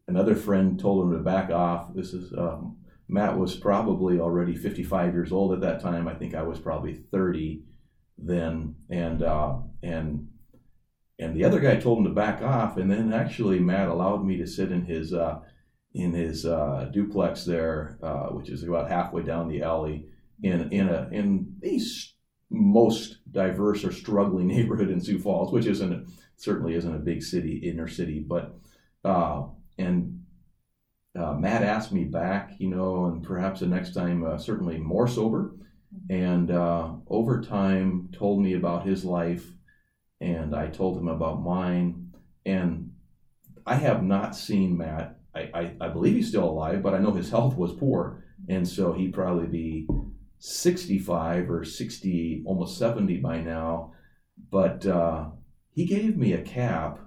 another 0.06 0.34
friend 0.34 0.78
told 0.78 1.04
him 1.04 1.12
to 1.12 1.22
back 1.22 1.50
off. 1.50 1.94
This 1.94 2.12
is 2.12 2.32
um, 2.32 2.76
Matt 3.08 3.38
was 3.38 3.54
probably 3.56 4.18
already 4.18 4.54
55 4.54 5.14
years 5.14 5.32
old 5.32 5.52
at 5.52 5.60
that 5.60 5.80
time. 5.80 6.08
I 6.08 6.14
think 6.14 6.34
I 6.34 6.42
was 6.42 6.58
probably 6.58 6.94
30 6.94 7.62
then, 8.18 8.76
and 8.88 9.22
uh, 9.22 9.58
and 9.82 10.28
and 11.18 11.36
the 11.36 11.44
other 11.44 11.60
guy 11.60 11.76
told 11.76 11.98
him 11.98 12.04
to 12.04 12.10
back 12.10 12.42
off, 12.42 12.76
and 12.76 12.90
then 12.90 13.12
actually 13.12 13.58
Matt 13.58 13.88
allowed 13.88 14.24
me 14.24 14.36
to 14.38 14.46
sit 14.46 14.72
in 14.72 14.84
his 14.84 15.12
uh, 15.12 15.40
in 15.92 16.12
his 16.12 16.44
uh, 16.44 16.88
duplex 16.92 17.44
there, 17.44 17.98
uh, 18.02 18.26
which 18.28 18.48
is 18.48 18.62
about 18.62 18.90
halfway 18.90 19.22
down 19.22 19.48
the 19.48 19.62
alley, 19.62 20.06
in 20.44 20.72
in 20.72 20.88
a 20.88 21.08
in 21.10 21.56
the 21.60 21.82
most 22.50 23.18
diverse 23.32 23.84
or 23.84 23.92
struggling 23.92 24.46
neighborhood 24.54 24.90
in 24.90 25.00
Sioux 25.00 25.18
Falls, 25.18 25.52
which 25.52 25.66
isn't 25.66 26.08
certainly 26.36 26.74
isn't 26.74 26.94
a 26.94 26.98
big 26.98 27.22
city 27.22 27.56
inner 27.56 27.88
city, 27.88 28.20
but 28.20 28.56
uh, 29.04 29.44
and 29.78 30.20
uh, 31.18 31.34
Matt 31.34 31.62
asked 31.62 31.92
me 31.92 32.04
back, 32.04 32.52
you 32.58 32.68
know, 32.68 33.06
and 33.06 33.22
perhaps 33.22 33.60
the 33.60 33.66
next 33.66 33.94
time, 33.94 34.24
uh, 34.24 34.36
certainly 34.36 34.78
more 34.78 35.06
sober, 35.06 35.54
and 36.10 36.50
over 36.50 37.40
time 37.40 38.08
told 38.12 38.42
me 38.42 38.54
about 38.54 38.86
his 38.86 39.04
life 39.04 39.44
and 40.24 40.54
I 40.54 40.68
told 40.68 40.96
him 40.96 41.08
about 41.08 41.42
mine. 41.42 42.12
And 42.46 42.92
I 43.66 43.76
have 43.76 44.02
not 44.02 44.36
seen 44.36 44.76
Matt. 44.76 45.18
I, 45.34 45.50
I, 45.54 45.72
I, 45.80 45.88
believe 45.88 46.14
he's 46.14 46.28
still 46.28 46.44
alive, 46.44 46.82
but 46.82 46.94
I 46.94 46.98
know 46.98 47.12
his 47.12 47.30
health 47.30 47.56
was 47.56 47.72
poor. 47.72 48.24
And 48.48 48.66
so 48.66 48.92
he'd 48.92 49.12
probably 49.12 49.46
be 49.46 49.88
65 50.38 51.50
or 51.50 51.64
60, 51.64 52.42
almost 52.46 52.78
70 52.78 53.18
by 53.18 53.40
now. 53.40 53.92
But 54.50 54.86
uh, 54.86 55.30
he 55.72 55.84
gave 55.84 56.16
me 56.16 56.32
a 56.32 56.42
cap, 56.42 56.98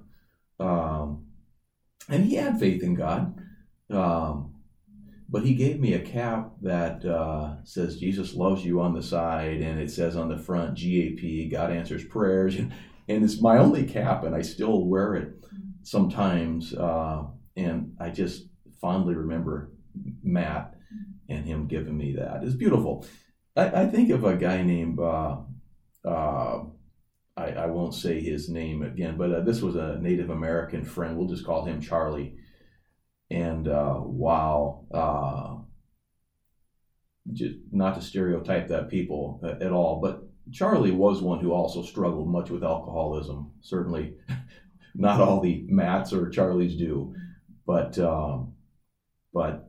um, 0.59 1.25
and 2.09 2.25
he 2.25 2.35
had 2.35 2.59
faith 2.59 2.83
in 2.83 2.95
God. 2.95 3.39
Um, 3.89 4.53
but 5.29 5.43
he 5.43 5.55
gave 5.55 5.79
me 5.79 5.93
a 5.93 5.99
cap 5.99 6.51
that 6.61 7.03
uh, 7.03 7.57
says 7.63 7.99
Jesus 7.99 8.33
loves 8.33 8.63
you 8.63 8.79
on 8.79 8.93
the 8.93 9.03
side, 9.03 9.61
and 9.61 9.79
it 9.79 9.91
says 9.91 10.15
on 10.15 10.29
the 10.29 10.37
front 10.37 10.77
GAP, 10.77 11.51
God 11.51 11.71
answers 11.71 12.05
prayers 12.05 12.55
and 13.07 13.23
it's 13.23 13.41
my 13.41 13.57
only 13.57 13.85
cap, 13.85 14.23
and 14.23 14.35
I 14.35 14.41
still 14.41 14.85
wear 14.85 15.15
it 15.15 15.33
sometimes. 15.83 16.73
Uh, 16.73 17.23
and 17.55 17.93
I 17.99 18.09
just 18.09 18.47
fondly 18.81 19.15
remember 19.15 19.71
Matt 20.23 20.75
and 21.29 21.45
him 21.45 21.67
giving 21.67 21.97
me 21.97 22.15
that 22.15 22.43
is 22.43 22.55
beautiful. 22.55 23.05
I, 23.55 23.83
I 23.83 23.87
think 23.87 24.09
of 24.11 24.23
a 24.23 24.35
guy 24.35 24.61
named 24.61 24.99
uh, 24.99 25.37
uh, 26.05 26.63
I, 27.35 27.51
I, 27.51 27.65
won't 27.67 27.93
say 27.93 28.19
his 28.19 28.49
name 28.49 28.81
again, 28.81 29.17
but 29.17 29.31
uh, 29.31 29.41
this 29.41 29.61
was 29.61 29.75
a 29.75 29.99
Native 30.01 30.29
American 30.29 30.83
friend. 30.83 31.17
We'll 31.17 31.27
just 31.27 31.45
call 31.45 31.65
him 31.65 31.81
Charlie. 31.81 32.35
And 33.29 33.67
uh, 33.67 33.99
wow, 33.99 34.85
uh, 34.91 35.57
just 37.33 37.55
not 37.71 37.95
to 37.95 38.01
stereotype 38.01 38.69
that 38.69 38.89
people 38.89 39.41
at 39.43 39.71
all, 39.71 39.99
but 40.01 40.23
Charlie 40.51 40.91
was 40.91 41.21
one 41.21 41.39
who 41.39 41.51
also 41.51 41.83
struggled 41.83 42.29
much 42.29 42.49
with 42.49 42.63
alcoholism. 42.63 43.51
Certainly, 43.61 44.15
not 44.95 45.19
all 45.19 45.41
the 45.41 45.65
Matts 45.67 46.13
or 46.13 46.29
Charlies 46.29 46.77
do, 46.77 47.13
but 47.65 47.99
um, 47.99 48.53
but 49.33 49.66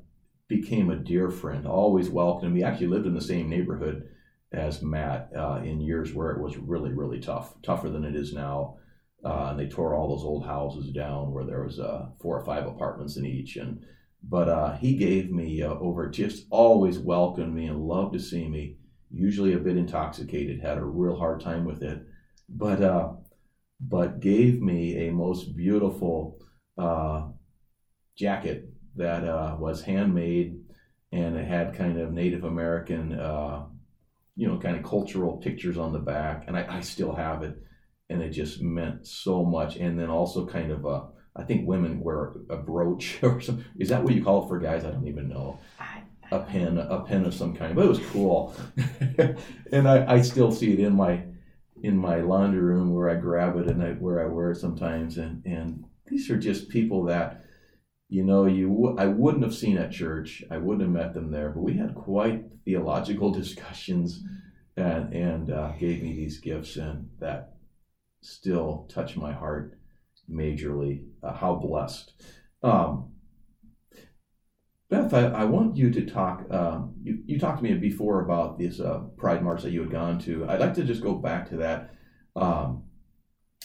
became 0.48 0.90
a 0.90 0.96
dear 0.96 1.30
friend. 1.30 1.66
Always 1.66 2.10
welcomed 2.10 2.54
me. 2.54 2.62
Actually, 2.62 2.88
lived 2.88 3.06
in 3.06 3.14
the 3.14 3.20
same 3.20 3.48
neighborhood 3.48 4.08
as 4.52 4.82
Matt 4.82 5.30
uh, 5.36 5.60
in 5.62 5.80
years 5.80 6.14
where 6.14 6.30
it 6.30 6.40
was 6.40 6.56
really 6.56 6.92
really 6.92 7.20
tough, 7.20 7.54
tougher 7.62 7.90
than 7.90 8.04
it 8.04 8.16
is 8.16 8.32
now. 8.32 8.76
Uh, 9.24 9.48
and 9.50 9.58
they 9.58 9.66
tore 9.66 9.94
all 9.94 10.08
those 10.08 10.24
old 10.24 10.46
houses 10.46 10.92
down 10.92 11.32
where 11.32 11.44
there 11.44 11.64
was 11.64 11.80
uh, 11.80 12.06
four 12.20 12.38
or 12.38 12.44
five 12.44 12.66
apartments 12.66 13.16
in 13.16 13.26
each. 13.26 13.56
And 13.56 13.84
but 14.22 14.48
uh, 14.48 14.76
he 14.76 14.96
gave 14.96 15.30
me 15.30 15.62
uh, 15.62 15.74
over, 15.74 16.08
just 16.08 16.46
always 16.50 16.98
welcomed 16.98 17.54
me 17.54 17.66
and 17.66 17.86
loved 17.86 18.12
to 18.14 18.20
see 18.20 18.48
me 18.48 18.76
usually 19.10 19.54
a 19.54 19.58
bit 19.58 19.76
intoxicated, 19.76 20.60
had 20.60 20.78
a 20.78 20.84
real 20.84 21.16
hard 21.16 21.40
time 21.40 21.64
with 21.64 21.82
it, 21.82 22.02
but 22.48 22.82
uh, 22.82 23.10
but 23.80 24.20
gave 24.20 24.60
me 24.60 25.08
a 25.08 25.12
most 25.12 25.56
beautiful 25.56 26.38
uh, 26.76 27.26
jacket 28.16 28.68
that 28.98 29.24
uh, 29.24 29.56
was 29.58 29.82
handmade 29.82 30.60
and 31.12 31.36
it 31.36 31.46
had 31.46 31.74
kind 31.74 31.98
of 31.98 32.12
Native 32.12 32.44
American, 32.44 33.18
uh, 33.18 33.64
you 34.36 34.46
know, 34.46 34.58
kind 34.58 34.76
of 34.76 34.82
cultural 34.82 35.38
pictures 35.38 35.78
on 35.78 35.92
the 35.92 35.98
back, 35.98 36.44
and 36.46 36.56
I, 36.56 36.76
I, 36.76 36.80
still 36.80 37.14
have 37.14 37.42
it, 37.42 37.56
and 38.10 38.22
it 38.22 38.30
just 38.30 38.60
meant 38.60 39.06
so 39.06 39.44
much. 39.44 39.76
And 39.76 39.98
then 39.98 40.10
also 40.10 40.46
kind 40.46 40.70
of 40.70 40.84
a, 40.84 41.08
I 41.34 41.44
think 41.44 41.66
women 41.66 42.00
wear 42.00 42.32
a 42.50 42.56
brooch 42.56 43.18
or 43.22 43.40
something. 43.40 43.64
Is 43.78 43.88
that 43.88 44.04
what 44.04 44.14
you 44.14 44.22
call 44.22 44.44
it 44.44 44.48
for 44.48 44.58
guys? 44.58 44.84
I 44.84 44.90
don't 44.90 45.08
even 45.08 45.28
know. 45.28 45.58
A 46.30 46.40
pen, 46.40 46.76
a 46.76 47.00
pen 47.00 47.24
of 47.24 47.32
some 47.32 47.56
kind. 47.56 47.74
But 47.74 47.86
it 47.86 47.88
was 47.88 48.06
cool, 48.10 48.54
and 49.72 49.88
I, 49.88 50.16
I 50.16 50.20
still 50.20 50.52
see 50.52 50.74
it 50.74 50.80
in 50.80 50.94
my 50.94 51.22
in 51.82 51.96
my 51.96 52.20
laundry 52.20 52.60
room 52.60 52.92
where 52.92 53.08
I 53.08 53.14
grab 53.14 53.56
it 53.56 53.68
and 53.68 53.82
I, 53.82 53.92
where 53.92 54.20
I 54.20 54.26
wear 54.26 54.50
it 54.50 54.56
sometimes. 54.56 55.16
And 55.16 55.42
and 55.46 55.84
these 56.06 56.28
are 56.28 56.38
just 56.38 56.68
people 56.68 57.04
that 57.04 57.46
you 58.08 58.24
know 58.24 58.46
you 58.46 58.96
I 58.98 59.06
wouldn't 59.06 59.44
have 59.44 59.54
seen 59.54 59.76
at 59.76 59.92
church. 59.92 60.42
I 60.50 60.58
wouldn't 60.58 60.82
have 60.82 60.90
met 60.90 61.14
them 61.14 61.30
there, 61.30 61.50
but 61.50 61.60
we 61.60 61.76
had 61.76 61.94
quite 61.94 62.44
theological 62.64 63.30
discussions, 63.42 64.22
and 64.76 65.12
and 65.12 65.50
uh, 65.50 65.72
gave 65.72 66.02
me 66.02 66.14
these 66.14 66.38
gifts, 66.38 66.76
and 66.76 67.10
that 67.20 67.54
still 68.22 68.86
touch 68.88 69.16
my 69.16 69.32
heart 69.32 69.78
majorly. 70.30 71.04
Uh, 71.22 71.32
how 71.32 71.54
blessed. 71.54 72.12
Um, 72.62 73.12
Beth, 74.90 75.12
I, 75.12 75.26
I, 75.26 75.44
want 75.44 75.76
you 75.76 75.90
to 75.90 76.06
talk. 76.06 76.46
Um, 76.50 76.94
you, 77.02 77.18
you 77.26 77.38
talked 77.38 77.58
to 77.58 77.62
me 77.62 77.74
before 77.74 78.24
about 78.24 78.58
this 78.58 78.80
uh, 78.80 79.00
Pride 79.18 79.44
March 79.44 79.62
that 79.62 79.70
you 79.70 79.82
had 79.82 79.90
gone 79.90 80.18
to. 80.20 80.48
I'd 80.48 80.60
like 80.60 80.74
to 80.74 80.84
just 80.84 81.02
go 81.02 81.14
back 81.14 81.50
to 81.50 81.58
that 81.58 81.94
um, 82.34 82.84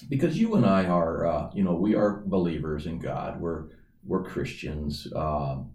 because 0.09 0.37
you 0.37 0.55
and 0.55 0.65
I 0.65 0.85
are, 0.85 1.25
uh, 1.25 1.49
you 1.53 1.63
know, 1.63 1.75
we 1.75 1.95
are 1.95 2.23
believers 2.25 2.87
in 2.87 2.99
God. 2.99 3.39
We're 3.39 3.69
we're 4.05 4.23
Christians, 4.23 5.07
um, 5.15 5.71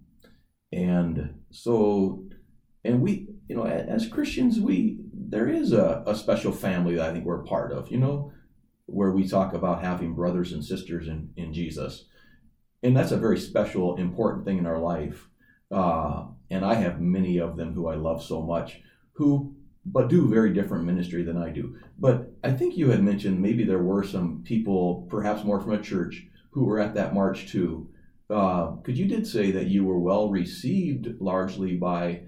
and 0.73 1.35
so, 1.51 2.25
and 2.85 3.01
we, 3.01 3.29
you 3.49 3.57
know, 3.57 3.65
as 3.65 4.07
Christians, 4.07 4.61
we 4.61 4.99
there 5.13 5.49
is 5.49 5.73
a, 5.73 6.03
a 6.07 6.15
special 6.15 6.53
family 6.53 6.97
that 6.97 7.11
I 7.11 7.13
think 7.13 7.25
we're 7.25 7.43
part 7.43 7.73
of. 7.73 7.91
You 7.91 7.99
know, 7.99 8.33
where 8.87 9.13
we 9.13 9.27
talk 9.27 9.53
about 9.55 9.83
having 9.83 10.15
brothers 10.15 10.53
and 10.53 10.65
sisters 10.65 11.09
in 11.09 11.31
in 11.37 11.53
Jesus, 11.53 12.07
and 12.83 12.97
that's 12.97 13.13
a 13.13 13.17
very 13.17 13.39
special, 13.39 13.97
important 13.97 14.45
thing 14.45 14.59
in 14.59 14.67
our 14.67 14.79
life. 14.79 15.29
Uh, 15.71 16.27
and 16.51 16.65
I 16.65 16.75
have 16.75 17.01
many 17.01 17.39
of 17.39 17.57
them 17.57 17.75
who 17.75 17.89
I 17.89 17.95
love 17.95 18.23
so 18.23 18.41
much, 18.41 18.81
who 19.13 19.55
but 19.93 20.09
do 20.09 20.29
very 20.29 20.53
different 20.53 20.85
ministry 20.85 21.23
than 21.23 21.37
I 21.37 21.51
do. 21.51 21.77
But 21.99 22.31
I 22.45 22.53
think 22.53 22.77
you 22.77 22.91
had 22.91 23.03
mentioned 23.03 23.41
maybe 23.41 23.65
there 23.65 23.83
were 23.83 24.05
some 24.05 24.43
people, 24.45 25.07
perhaps 25.09 25.45
more 25.45 25.61
from 25.61 25.73
a 25.73 25.83
church, 25.83 26.27
who 26.51 26.65
were 26.65 26.79
at 26.79 26.95
that 26.95 27.15
march 27.15 27.51
too. 27.51 27.89
Because 28.29 28.89
uh, 28.89 28.93
you 28.93 29.07
did 29.07 29.27
say 29.27 29.51
that 29.53 29.69
you 29.69 29.85
were 29.85 29.99
well 29.99 30.31
received 30.31 31.21
largely 31.21 31.77
by, 31.77 32.23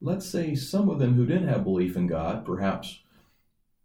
let's 0.00 0.28
say, 0.28 0.54
some 0.54 0.90
of 0.90 0.98
them 0.98 1.14
who 1.14 1.24
didn't 1.24 1.48
have 1.48 1.64
belief 1.64 1.96
in 1.96 2.06
God, 2.06 2.44
perhaps, 2.44 3.00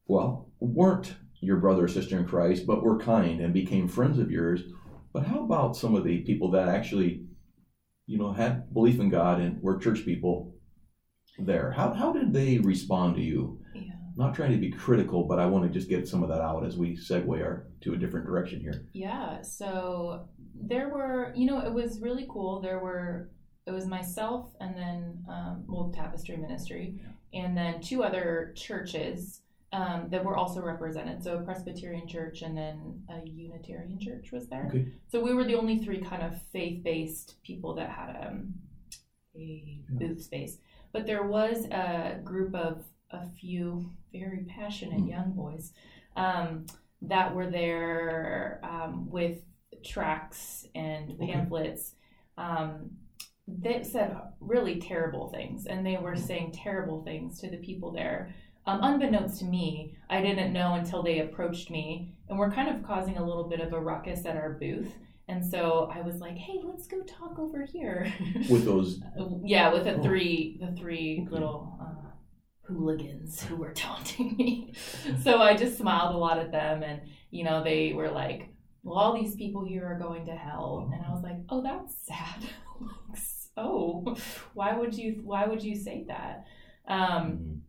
well, 0.07 0.49
weren't 0.59 1.15
your 1.39 1.57
brother 1.57 1.85
or 1.85 1.87
sister 1.87 2.17
in 2.19 2.25
Christ, 2.25 2.67
but 2.67 2.83
were 2.83 2.99
kind 2.99 3.39
and 3.39 3.53
became 3.53 3.87
friends 3.87 4.19
of 4.19 4.29
yours 4.29 4.61
But 5.13 5.25
how 5.25 5.43
about 5.43 5.75
some 5.75 5.95
of 5.95 6.03
the 6.03 6.19
people 6.19 6.51
that 6.51 6.69
actually, 6.69 7.25
you 8.07 8.17
know, 8.17 8.31
had 8.31 8.73
belief 8.73 8.99
in 8.99 9.09
God 9.09 9.41
and 9.41 9.61
were 9.61 9.77
church 9.77 10.05
people 10.05 10.55
there? 11.37 11.71
How, 11.71 11.93
how 11.93 12.13
did 12.13 12.33
they 12.33 12.59
respond 12.59 13.15
to 13.15 13.21
you? 13.21 13.59
Yeah. 13.73 13.81
Not 14.15 14.35
trying 14.35 14.51
to 14.51 14.57
be 14.57 14.71
critical, 14.71 15.23
but 15.23 15.39
I 15.39 15.45
want 15.45 15.65
to 15.65 15.69
just 15.69 15.89
get 15.89 16.07
some 16.07 16.23
of 16.23 16.29
that 16.29 16.41
out 16.41 16.65
as 16.65 16.77
we 16.77 16.95
segue 16.95 17.43
our 17.43 17.67
to 17.81 17.93
a 17.93 17.97
different 17.97 18.25
direction 18.25 18.59
here. 18.61 18.85
Yeah. 18.93 19.41
So 19.41 20.29
there 20.55 20.89
were, 20.89 21.33
you 21.35 21.45
know, 21.45 21.59
it 21.59 21.73
was 21.73 21.99
really 21.99 22.25
cool. 22.29 22.61
There 22.61 22.79
were, 22.79 23.29
it 23.65 23.71
was 23.71 23.85
myself 23.85 24.53
and 24.59 24.75
then, 24.75 25.23
um, 25.29 25.63
well, 25.67 25.91
Tapestry 25.95 26.37
Ministry, 26.37 26.99
and 27.33 27.55
then 27.55 27.81
two 27.81 28.03
other 28.03 28.53
churches 28.55 29.41
um, 29.73 30.07
that 30.09 30.23
were 30.25 30.35
also 30.35 30.61
represented. 30.61 31.23
So 31.23 31.37
a 31.37 31.41
Presbyterian 31.41 32.07
church 32.07 32.41
and 32.41 32.57
then 32.57 33.03
a 33.09 33.25
Unitarian 33.27 33.99
church 33.99 34.31
was 34.31 34.47
there. 34.47 34.67
Okay. 34.67 34.87
So 35.09 35.21
we 35.23 35.33
were 35.33 35.45
the 35.45 35.55
only 35.55 35.77
three 35.77 36.01
kind 36.01 36.23
of 36.23 36.41
faith-based 36.51 37.41
people 37.43 37.73
that 37.75 37.89
had 37.89 38.27
um, 38.27 38.53
a 39.35 39.39
Yeah. 39.39 40.07
booth 40.07 40.21
space. 40.21 40.57
But 40.91 41.05
there 41.05 41.23
was 41.23 41.65
a 41.67 42.19
group 42.23 42.53
of 42.53 42.83
a 43.11 43.29
few 43.29 43.89
very 44.11 44.45
passionate 44.49 45.01
Mm. 45.01 45.09
young 45.09 45.31
boys 45.31 45.71
um, 46.17 46.65
that 47.01 47.33
were 47.33 47.49
there 47.49 48.59
um, 48.63 49.09
with 49.09 49.39
tracts 49.83 50.65
and 50.75 51.17
pamphlets 51.19 51.95
um, 52.37 52.91
that 53.47 53.85
said 53.85 54.15
really 54.39 54.79
terrible 54.79 55.29
things, 55.29 55.65
and 55.65 55.85
they 55.85 55.97
were 55.97 56.15
saying 56.15 56.51
terrible 56.53 57.03
things 57.03 57.39
to 57.41 57.49
the 57.49 57.57
people 57.57 57.91
there. 57.91 58.33
Um, 58.67 58.79
unbeknownst 58.83 59.39
to 59.39 59.45
me, 59.45 59.95
I 60.09 60.21
didn't 60.21 60.53
know 60.53 60.75
until 60.75 61.01
they 61.03 61.19
approached 61.19 61.69
me 61.71 62.13
and 62.29 62.37
were 62.37 62.51
kind 62.51 62.69
of 62.75 62.83
causing 62.83 63.17
a 63.17 63.25
little 63.25 63.45
bit 63.49 63.59
of 63.59 63.73
a 63.73 63.79
ruckus 63.79 64.25
at 64.25 64.35
our 64.37 64.51
booth. 64.53 64.93
And 65.27 65.43
so 65.43 65.89
I 65.93 66.01
was 66.01 66.17
like, 66.19 66.35
"Hey, 66.37 66.59
let's 66.63 66.87
go 66.87 67.01
talk 67.01 67.39
over 67.39 67.65
here." 67.65 68.11
With 68.49 68.65
those, 68.65 68.99
yeah, 69.43 69.71
with 69.73 69.85
the 69.85 69.95
Oh. 69.95 70.03
three, 70.03 70.57
the 70.61 70.71
three 70.79 71.21
Okay. 71.23 71.31
little 71.31 71.77
uh, 71.81 72.09
hooligans 72.63 73.41
who 73.41 73.55
were 73.55 73.71
taunting 73.73 74.35
me. 74.37 74.73
so 75.23 75.41
I 75.41 75.55
just 75.55 75.77
smiled 75.77 76.13
a 76.15 76.17
lot 76.17 76.37
at 76.39 76.51
them, 76.51 76.83
and 76.83 77.01
you 77.31 77.43
know, 77.43 77.63
they 77.63 77.93
were 77.93 78.11
like, 78.11 78.49
"Well, 78.83 78.97
all 78.97 79.13
these 79.13 79.35
people 79.35 79.63
here 79.65 79.85
are 79.85 79.99
going 79.99 80.25
to 80.25 80.35
hell," 80.35 80.89
and 80.93 81.05
I 81.05 81.11
was 81.13 81.23
like, 81.23 81.37
"Oh, 81.49 81.61
that's 81.61 81.95
sad." 82.05 82.49
Like, 83.09 83.19
oh, 83.57 84.17
why 84.53 84.75
would 84.75 84.95
you? 84.95 85.21
Why 85.23 85.45
would 85.45 85.61
you 85.61 85.75
say 85.75 86.05
that? 86.07 86.45
Um, 86.87 87.61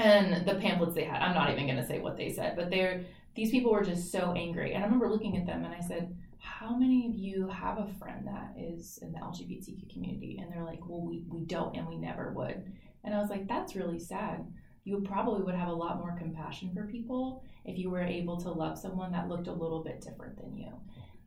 and 0.00 0.46
the 0.46 0.54
pamphlets 0.54 0.94
they 0.94 1.04
had 1.04 1.20
i'm 1.20 1.34
not 1.34 1.50
even 1.50 1.66
going 1.66 1.76
to 1.76 1.86
say 1.86 1.98
what 1.98 2.16
they 2.16 2.32
said 2.32 2.56
but 2.56 2.70
they're 2.70 3.04
these 3.36 3.50
people 3.50 3.70
were 3.70 3.84
just 3.84 4.10
so 4.10 4.32
angry 4.32 4.72
and 4.72 4.82
i 4.82 4.86
remember 4.86 5.10
looking 5.10 5.36
at 5.36 5.46
them 5.46 5.64
and 5.64 5.74
i 5.74 5.80
said 5.80 6.16
how 6.38 6.74
many 6.74 7.06
of 7.06 7.14
you 7.14 7.46
have 7.48 7.78
a 7.78 7.92
friend 7.98 8.26
that 8.26 8.54
is 8.58 8.98
in 9.02 9.12
the 9.12 9.18
lgbtq 9.18 9.92
community 9.92 10.38
and 10.40 10.50
they're 10.50 10.64
like 10.64 10.80
well 10.88 11.02
we, 11.02 11.22
we 11.28 11.44
don't 11.44 11.76
and 11.76 11.86
we 11.86 11.96
never 11.96 12.32
would 12.32 12.72
and 13.04 13.14
i 13.14 13.18
was 13.18 13.30
like 13.30 13.46
that's 13.46 13.76
really 13.76 13.98
sad 13.98 14.46
you 14.84 15.00
probably 15.00 15.42
would 15.42 15.54
have 15.54 15.68
a 15.68 15.72
lot 15.72 15.98
more 15.98 16.16
compassion 16.18 16.70
for 16.74 16.86
people 16.86 17.42
if 17.64 17.78
you 17.78 17.90
were 17.90 18.02
able 18.02 18.40
to 18.40 18.50
love 18.50 18.78
someone 18.78 19.12
that 19.12 19.28
looked 19.28 19.46
a 19.46 19.52
little 19.52 19.82
bit 19.82 20.00
different 20.00 20.36
than 20.40 20.56
you 20.56 20.72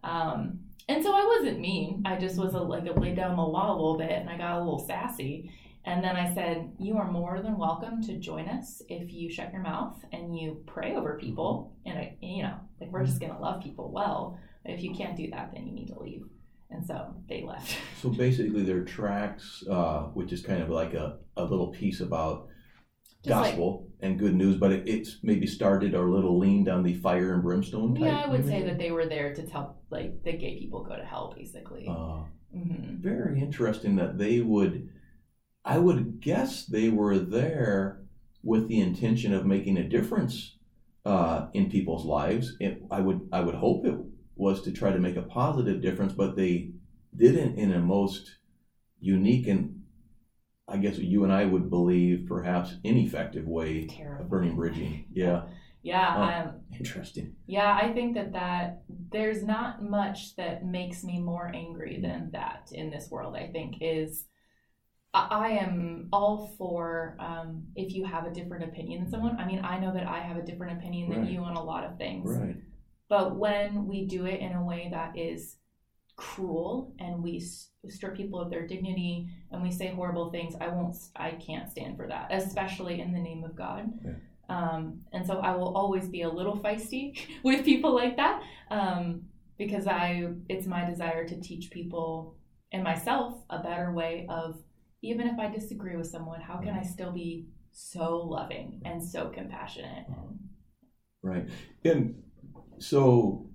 um, 0.04 0.60
and 0.90 1.04
so 1.04 1.14
i 1.14 1.38
wasn't 1.38 1.60
mean 1.60 2.02
i 2.06 2.18
just 2.18 2.38
was 2.38 2.54
a, 2.54 2.60
like 2.60 2.84
laid 2.98 3.16
down 3.16 3.36
the 3.36 3.42
law 3.42 3.72
a 3.72 3.76
little 3.76 3.98
bit 3.98 4.12
and 4.12 4.30
i 4.30 4.38
got 4.38 4.58
a 4.58 4.60
little 4.60 4.80
sassy 4.80 5.52
and 5.86 6.04
then 6.04 6.16
I 6.16 6.34
said, 6.34 6.72
You 6.80 6.98
are 6.98 7.12
more 7.12 7.42
than 7.42 7.58
welcome 7.58 8.02
to 8.04 8.18
join 8.18 8.48
us 8.48 8.82
if 8.88 9.12
you 9.12 9.30
shut 9.30 9.52
your 9.52 9.62
mouth 9.62 9.98
and 10.14 10.38
you 10.38 10.64
pray 10.66 10.96
over 10.96 11.18
people. 11.18 11.74
And, 11.86 11.98
I, 11.98 12.16
you 12.22 12.44
know, 12.44 12.56
like 12.80 12.92
we're 12.92 13.06
just 13.06 13.20
going 13.20 13.34
to 13.34 13.40
love 13.40 13.62
people 13.62 13.92
well. 13.92 14.40
But 14.64 14.74
if 14.74 14.82
you 14.82 14.94
can't 14.94 15.18
do 15.18 15.30
that, 15.32 15.52
then 15.54 15.68
you 15.68 15.74
need 15.74 15.88
to 15.88 16.00
leave. 16.00 16.24
And 16.70 16.86
so 16.86 17.14
they 17.28 17.44
left. 17.44 17.76
so 18.02 18.10
basically, 18.10 18.64
their 18.64 18.84
tracts, 18.84 19.64
uh, 19.70 20.04
which 20.14 20.32
is 20.32 20.42
kind 20.42 20.62
of 20.62 20.70
like 20.70 20.94
a, 20.94 21.18
a 21.36 21.44
little 21.44 21.68
piece 21.68 22.00
about 22.00 22.48
Just 23.24 23.30
like- 23.40 23.52
gospel 23.52 23.88
and 24.02 24.20
good 24.20 24.36
news, 24.36 24.58
but 24.58 24.72
it, 24.72 24.88
it's 24.88 25.18
maybe 25.24 25.48
started 25.48 25.96
or 25.96 26.08
a 26.08 26.12
little 26.14 26.38
leaned 26.38 26.68
on 26.68 26.84
the 26.84 26.94
fire 26.96 27.34
and 27.34 27.42
brimstone 27.42 27.96
type. 27.96 28.04
Yeah, 28.04 28.24
I 28.26 28.28
would 28.28 28.46
say 28.46 28.64
that 28.64 28.78
they 28.78 28.92
were 28.92 29.06
there 29.06 29.34
to 29.34 29.48
tell, 29.48 29.78
like, 29.90 30.24
the 30.24 30.34
gay 30.34 30.60
people 30.60 30.84
go 30.84 30.98
to 30.98 31.06
hell, 31.06 31.34
basically. 31.36 31.88
Uh, 31.88 32.24
hmm 32.54 32.96
very 33.04 33.42
interesting 33.42 33.98
that 33.98 34.18
they 34.18 34.40
would 34.40 34.90
i 35.66 35.78
would 35.78 36.22
guess 36.22 36.66
they 36.66 36.88
were 36.90 37.20
there 37.20 38.02
with 38.44 38.68
the 38.70 38.80
intention 38.80 39.34
of 39.34 39.46
making 39.46 39.78
a 39.78 39.84
difference 39.90 40.56
uh, 41.06 41.48
in 41.54 41.70
people's 41.70 42.06
lives 42.06 42.56
it, 42.62 42.82
i 42.92 43.02
would 43.02 43.28
i 43.34 43.42
would 43.42 43.56
hope 43.56 43.86
it 43.86 43.98
was 44.36 44.62
to 44.62 44.72
try 44.72 44.92
to 44.92 45.00
make 45.00 45.18
a 45.18 45.22
positive 45.22 45.82
difference 45.82 46.14
but 46.14 46.36
they 46.38 46.70
didn't 47.16 47.58
in 47.58 47.74
a 47.74 47.80
most 47.80 48.38
unique 49.02 49.48
and 49.48 49.83
i 50.68 50.78
guess 50.78 50.98
you 50.98 51.24
and 51.24 51.34
i 51.34 51.46
would 51.46 51.70
believe 51.70 52.26
perhaps 52.28 52.76
ineffective 52.84 53.46
way 53.48 53.86
Terrible. 53.88 54.24
of 54.24 54.30
burning 54.30 54.56
bridging 54.56 55.06
yeah 55.12 55.44
Yeah, 55.84 56.16
Oh. 56.16 56.50
um, 56.50 56.62
interesting 56.80 57.36
Yeah, 57.46 57.78
I 57.84 57.92
think 57.94 58.16
that 58.16 58.32
that 58.32 58.84
there's 59.12 59.44
not 59.44 59.84
much 59.84 60.36
that 60.38 60.66
makes 60.66 61.04
me 61.04 61.20
more 61.20 61.52
angry 61.54 62.00
than 62.02 62.32
that 62.32 62.70
in 62.72 62.90
this 62.90 63.12
world. 63.12 63.36
I 63.36 63.48
think 63.52 63.76
is 63.82 64.26
I, 65.14 65.28
I 65.30 65.48
am 65.64 66.08
all 66.14 66.56
for 66.58 67.18
um, 67.20 67.64
if 67.76 67.94
you 67.94 68.06
have 68.06 68.26
a 68.26 68.34
different 68.34 68.64
opinion 68.64 69.02
than 69.04 69.12
someone. 69.12 69.36
I 69.38 69.46
mean, 69.46 69.60
I 69.64 69.78
know 69.78 69.94
that 69.94 70.08
I 70.08 70.20
have 70.20 70.38
a 70.38 70.42
different 70.50 70.78
opinion 70.80 71.10
than 71.12 71.26
you 71.28 71.40
on 71.42 71.58
a 71.58 71.64
lot 71.64 71.84
of 71.84 71.98
things, 71.98 72.30
right 72.38 72.56
but 73.10 73.36
when 73.36 73.86
we 73.86 74.06
do 74.08 74.26
it 74.26 74.40
in 74.40 74.54
a 74.54 74.64
way 74.64 74.88
that 74.92 75.18
is 75.18 75.58
cruel 76.16 76.94
and 77.00 77.24
we 77.24 77.44
strip 77.90 78.16
people 78.16 78.40
of 78.40 78.50
their 78.50 78.68
dignity 78.68 79.28
and 79.52 79.62
we 79.62 79.72
say 79.72 79.88
horrible 79.88 80.32
things, 80.32 80.56
I 80.60 80.68
won't. 80.68 80.96
i 81.16 81.32
can't 81.32 81.70
stand 81.70 81.98
for 81.98 82.08
that, 82.08 82.28
especially 82.32 83.02
in 83.02 83.12
the 83.12 83.20
name 83.20 83.44
of 83.44 83.56
God. 83.56 83.92
Yeah. 84.06 84.12
Um, 84.50 85.02
and 85.14 85.26
so 85.26 85.40
I 85.40 85.56
will 85.56 85.76
always 85.76 86.10
be 86.10 86.24
a 86.24 86.30
little 86.30 86.58
feisty 86.58 87.18
with 87.44 87.66
people 87.66 87.96
like 87.96 88.18
that 88.18 88.42
um, 88.70 89.24
because 89.58 89.88
I 89.88 90.28
it's 90.50 90.68
my 90.68 90.86
desire 90.86 91.28
to 91.28 91.40
teach 91.40 91.72
people 91.72 92.36
and 92.72 92.84
myself 92.84 93.44
a 93.50 93.60
better 93.60 93.94
way 93.94 94.26
of 94.30 94.62
even 95.02 95.28
if 95.28 95.38
I 95.38 95.50
disagree 95.50 95.98
with 95.98 96.08
someone, 96.08 96.42
how 96.42 96.58
can 96.58 96.74
I 96.74 96.84
still 96.84 97.12
be 97.12 97.48
so 97.72 98.18
loving 98.18 98.82
and 98.86 99.04
so 99.04 99.30
compassionate? 99.30 100.06
Right. 101.22 101.50
And 101.84 102.24
so 102.80 103.50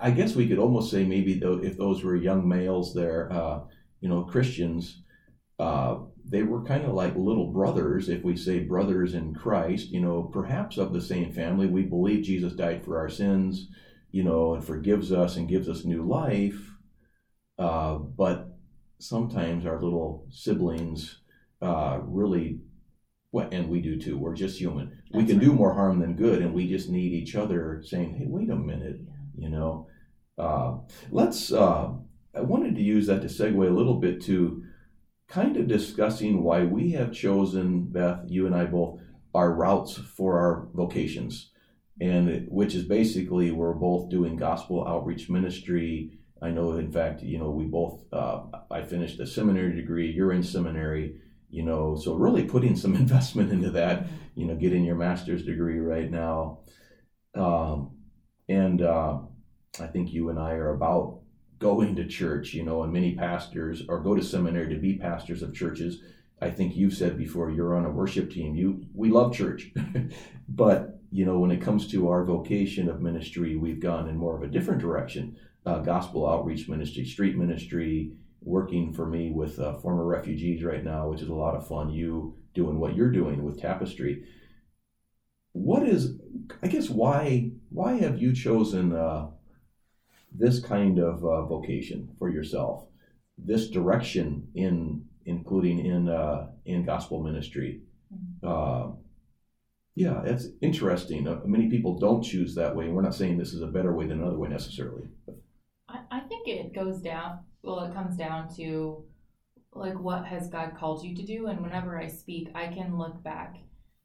I 0.00 0.10
guess 0.10 0.34
we 0.34 0.48
could 0.48 0.58
almost 0.58 0.90
say 0.90 1.04
maybe 1.04 1.34
though 1.34 1.60
if 1.62 1.76
those 1.76 2.04
were 2.04 2.16
young 2.16 2.48
males 2.48 2.94
there, 2.94 3.32
uh, 3.32 3.60
you 4.00 4.08
know, 4.08 4.22
Christians, 4.24 5.02
uh, 5.58 5.98
they 6.24 6.42
were 6.42 6.64
kind 6.64 6.84
of 6.84 6.94
like 6.94 7.14
little 7.16 7.52
brothers, 7.52 8.08
if 8.08 8.22
we 8.24 8.36
say 8.36 8.60
brothers 8.60 9.14
in 9.14 9.34
Christ, 9.34 9.90
you 9.90 10.00
know, 10.00 10.22
perhaps 10.22 10.78
of 10.78 10.92
the 10.92 11.00
same 11.00 11.32
family. 11.32 11.66
We 11.66 11.82
believe 11.82 12.24
Jesus 12.24 12.52
died 12.52 12.84
for 12.84 12.98
our 12.98 13.08
sins, 13.08 13.68
you 14.10 14.22
know, 14.22 14.54
and 14.54 14.64
forgives 14.64 15.12
us 15.12 15.36
and 15.36 15.48
gives 15.48 15.68
us 15.68 15.84
new 15.84 16.06
life. 16.06 16.58
Uh, 17.58 17.96
but 17.96 18.56
sometimes 18.98 19.66
our 19.66 19.80
little 19.80 20.26
siblings 20.30 21.20
uh, 21.60 22.00
really, 22.04 22.60
well, 23.32 23.48
and 23.52 23.68
we 23.68 23.80
do 23.80 24.00
too. 24.00 24.16
We're 24.16 24.34
just 24.34 24.58
human. 24.58 25.02
we 25.12 25.20
That's 25.20 25.32
can 25.32 25.40
do 25.40 25.52
more 25.52 25.74
harm 25.74 26.00
than 26.00 26.16
good, 26.16 26.40
and 26.40 26.54
we 26.54 26.68
just 26.68 26.88
need 26.88 27.12
each 27.12 27.34
other 27.34 27.82
saying, 27.84 28.14
"Hey, 28.14 28.26
wait 28.26 28.50
a 28.50 28.56
minute," 28.56 29.00
you 29.40 29.48
know. 29.48 29.88
Uh, 30.38 30.78
let's. 31.10 31.52
Uh, 31.52 31.90
I 32.34 32.40
wanted 32.42 32.76
to 32.76 32.82
use 32.82 33.06
that 33.08 33.22
to 33.22 33.28
segue 33.28 33.66
a 33.66 33.74
little 33.74 33.96
bit 33.96 34.22
to 34.22 34.62
kind 35.28 35.56
of 35.56 35.66
discussing 35.68 36.42
why 36.42 36.64
we 36.64 36.92
have 36.92 37.12
chosen 37.12 37.84
Beth, 37.84 38.20
you 38.26 38.46
and 38.46 38.54
I 38.54 38.64
both, 38.64 39.00
our 39.34 39.52
routes 39.52 39.96
for 39.96 40.38
our 40.38 40.68
vocations, 40.74 41.50
and 42.00 42.28
it- 42.28 42.50
which 42.50 42.74
is 42.74 42.84
basically 42.84 43.50
we're 43.50 43.74
both 43.74 44.08
doing 44.10 44.36
gospel 44.36 44.86
outreach 44.86 45.28
ministry. 45.28 46.18
I 46.42 46.50
know, 46.50 46.72
in 46.72 46.90
fact, 46.90 47.22
you 47.22 47.38
know, 47.38 47.50
we 47.50 47.64
both. 47.64 48.04
Uh, 48.12 48.42
I 48.70 48.82
finished 48.82 49.20
a 49.20 49.26
seminary 49.26 49.74
degree. 49.74 50.10
You're 50.10 50.32
in 50.32 50.42
seminary. 50.42 51.16
You 51.52 51.64
know, 51.64 51.96
so 51.96 52.14
really 52.14 52.44
putting 52.44 52.76
some 52.76 52.94
investment 53.04 53.50
into 53.52 53.70
that 53.72 54.06
you 54.34 54.46
know, 54.46 54.54
getting 54.54 54.84
your 54.84 54.96
master's 54.96 55.44
degree 55.44 55.78
right 55.78 56.10
now. 56.10 56.60
Um, 57.34 57.90
and 58.48 58.80
uh, 58.82 59.18
I 59.78 59.86
think 59.86 60.12
you 60.12 60.30
and 60.30 60.38
I 60.38 60.52
are 60.52 60.74
about 60.74 61.20
going 61.58 61.94
to 61.96 62.06
church, 62.06 62.54
you 62.54 62.64
know, 62.64 62.82
and 62.82 62.92
many 62.92 63.14
pastors 63.14 63.82
or 63.88 64.00
go 64.00 64.14
to 64.16 64.22
seminary 64.22 64.74
to 64.74 64.80
be 64.80 64.98
pastors 64.98 65.42
of 65.42 65.54
churches. 65.54 66.00
I 66.40 66.50
think 66.50 66.74
you've 66.74 66.94
said 66.94 67.18
before 67.18 67.50
you're 67.50 67.76
on 67.76 67.84
a 67.84 67.90
worship 67.90 68.30
team. 68.30 68.56
You 68.56 68.86
we 68.94 69.10
love 69.10 69.34
church, 69.34 69.70
but 70.48 70.98
you 71.10 71.26
know 71.26 71.38
when 71.38 71.50
it 71.50 71.60
comes 71.60 71.86
to 71.88 72.08
our 72.08 72.24
vocation 72.24 72.88
of 72.88 73.02
ministry, 73.02 73.56
we've 73.56 73.80
gone 73.80 74.08
in 74.08 74.16
more 74.16 74.36
of 74.36 74.42
a 74.42 74.48
different 74.48 74.80
direction. 74.80 75.36
Uh, 75.66 75.80
gospel 75.80 76.26
outreach 76.26 76.66
ministry, 76.68 77.04
street 77.04 77.36
ministry, 77.36 78.12
working 78.40 78.94
for 78.94 79.04
me 79.04 79.30
with 79.30 79.58
uh, 79.58 79.74
former 79.74 80.06
refugees 80.06 80.64
right 80.64 80.82
now, 80.82 81.08
which 81.08 81.20
is 81.20 81.28
a 81.28 81.34
lot 81.34 81.54
of 81.54 81.68
fun. 81.68 81.90
You 81.90 82.38
doing 82.54 82.80
what 82.80 82.96
you're 82.96 83.12
doing 83.12 83.44
with 83.44 83.60
Tapestry. 83.60 84.24
What 85.52 85.82
is, 85.82 86.16
I 86.62 86.68
guess, 86.68 86.88
why 86.88 87.50
why 87.68 87.98
have 87.98 88.20
you 88.20 88.32
chosen 88.32 88.94
uh, 88.94 89.28
this 90.32 90.60
kind 90.60 90.98
of 90.98 91.24
uh, 91.24 91.44
vocation 91.46 92.08
for 92.18 92.28
yourself, 92.28 92.86
this 93.38 93.68
direction 93.68 94.48
in 94.54 95.04
including 95.26 95.84
in 95.84 96.08
uh, 96.08 96.48
in 96.64 96.84
gospel 96.84 97.22
ministry. 97.22 97.82
Uh, 98.42 98.88
yeah, 99.94 100.22
it's 100.24 100.46
interesting. 100.62 101.28
Uh, 101.28 101.40
many 101.44 101.68
people 101.68 101.98
don't 101.98 102.22
choose 102.22 102.54
that 102.54 102.74
way, 102.74 102.88
we're 102.88 103.02
not 103.02 103.14
saying 103.14 103.36
this 103.36 103.52
is 103.52 103.62
a 103.62 103.66
better 103.66 103.92
way 103.92 104.06
than 104.06 104.20
another 104.20 104.38
way 104.38 104.48
necessarily. 104.48 105.08
I, 105.88 106.00
I 106.10 106.20
think 106.20 106.48
it 106.48 106.74
goes 106.74 107.00
down. 107.00 107.40
Well, 107.62 107.80
it 107.80 107.92
comes 107.92 108.16
down 108.16 108.54
to 108.56 109.04
like 109.72 109.98
what 110.00 110.24
has 110.24 110.48
God 110.48 110.74
called 110.78 111.04
you 111.04 111.14
to 111.14 111.22
do, 111.22 111.46
and 111.46 111.60
whenever 111.60 111.98
I 111.98 112.08
speak, 112.08 112.48
I 112.54 112.68
can 112.68 112.96
look 112.96 113.22
back 113.22 113.56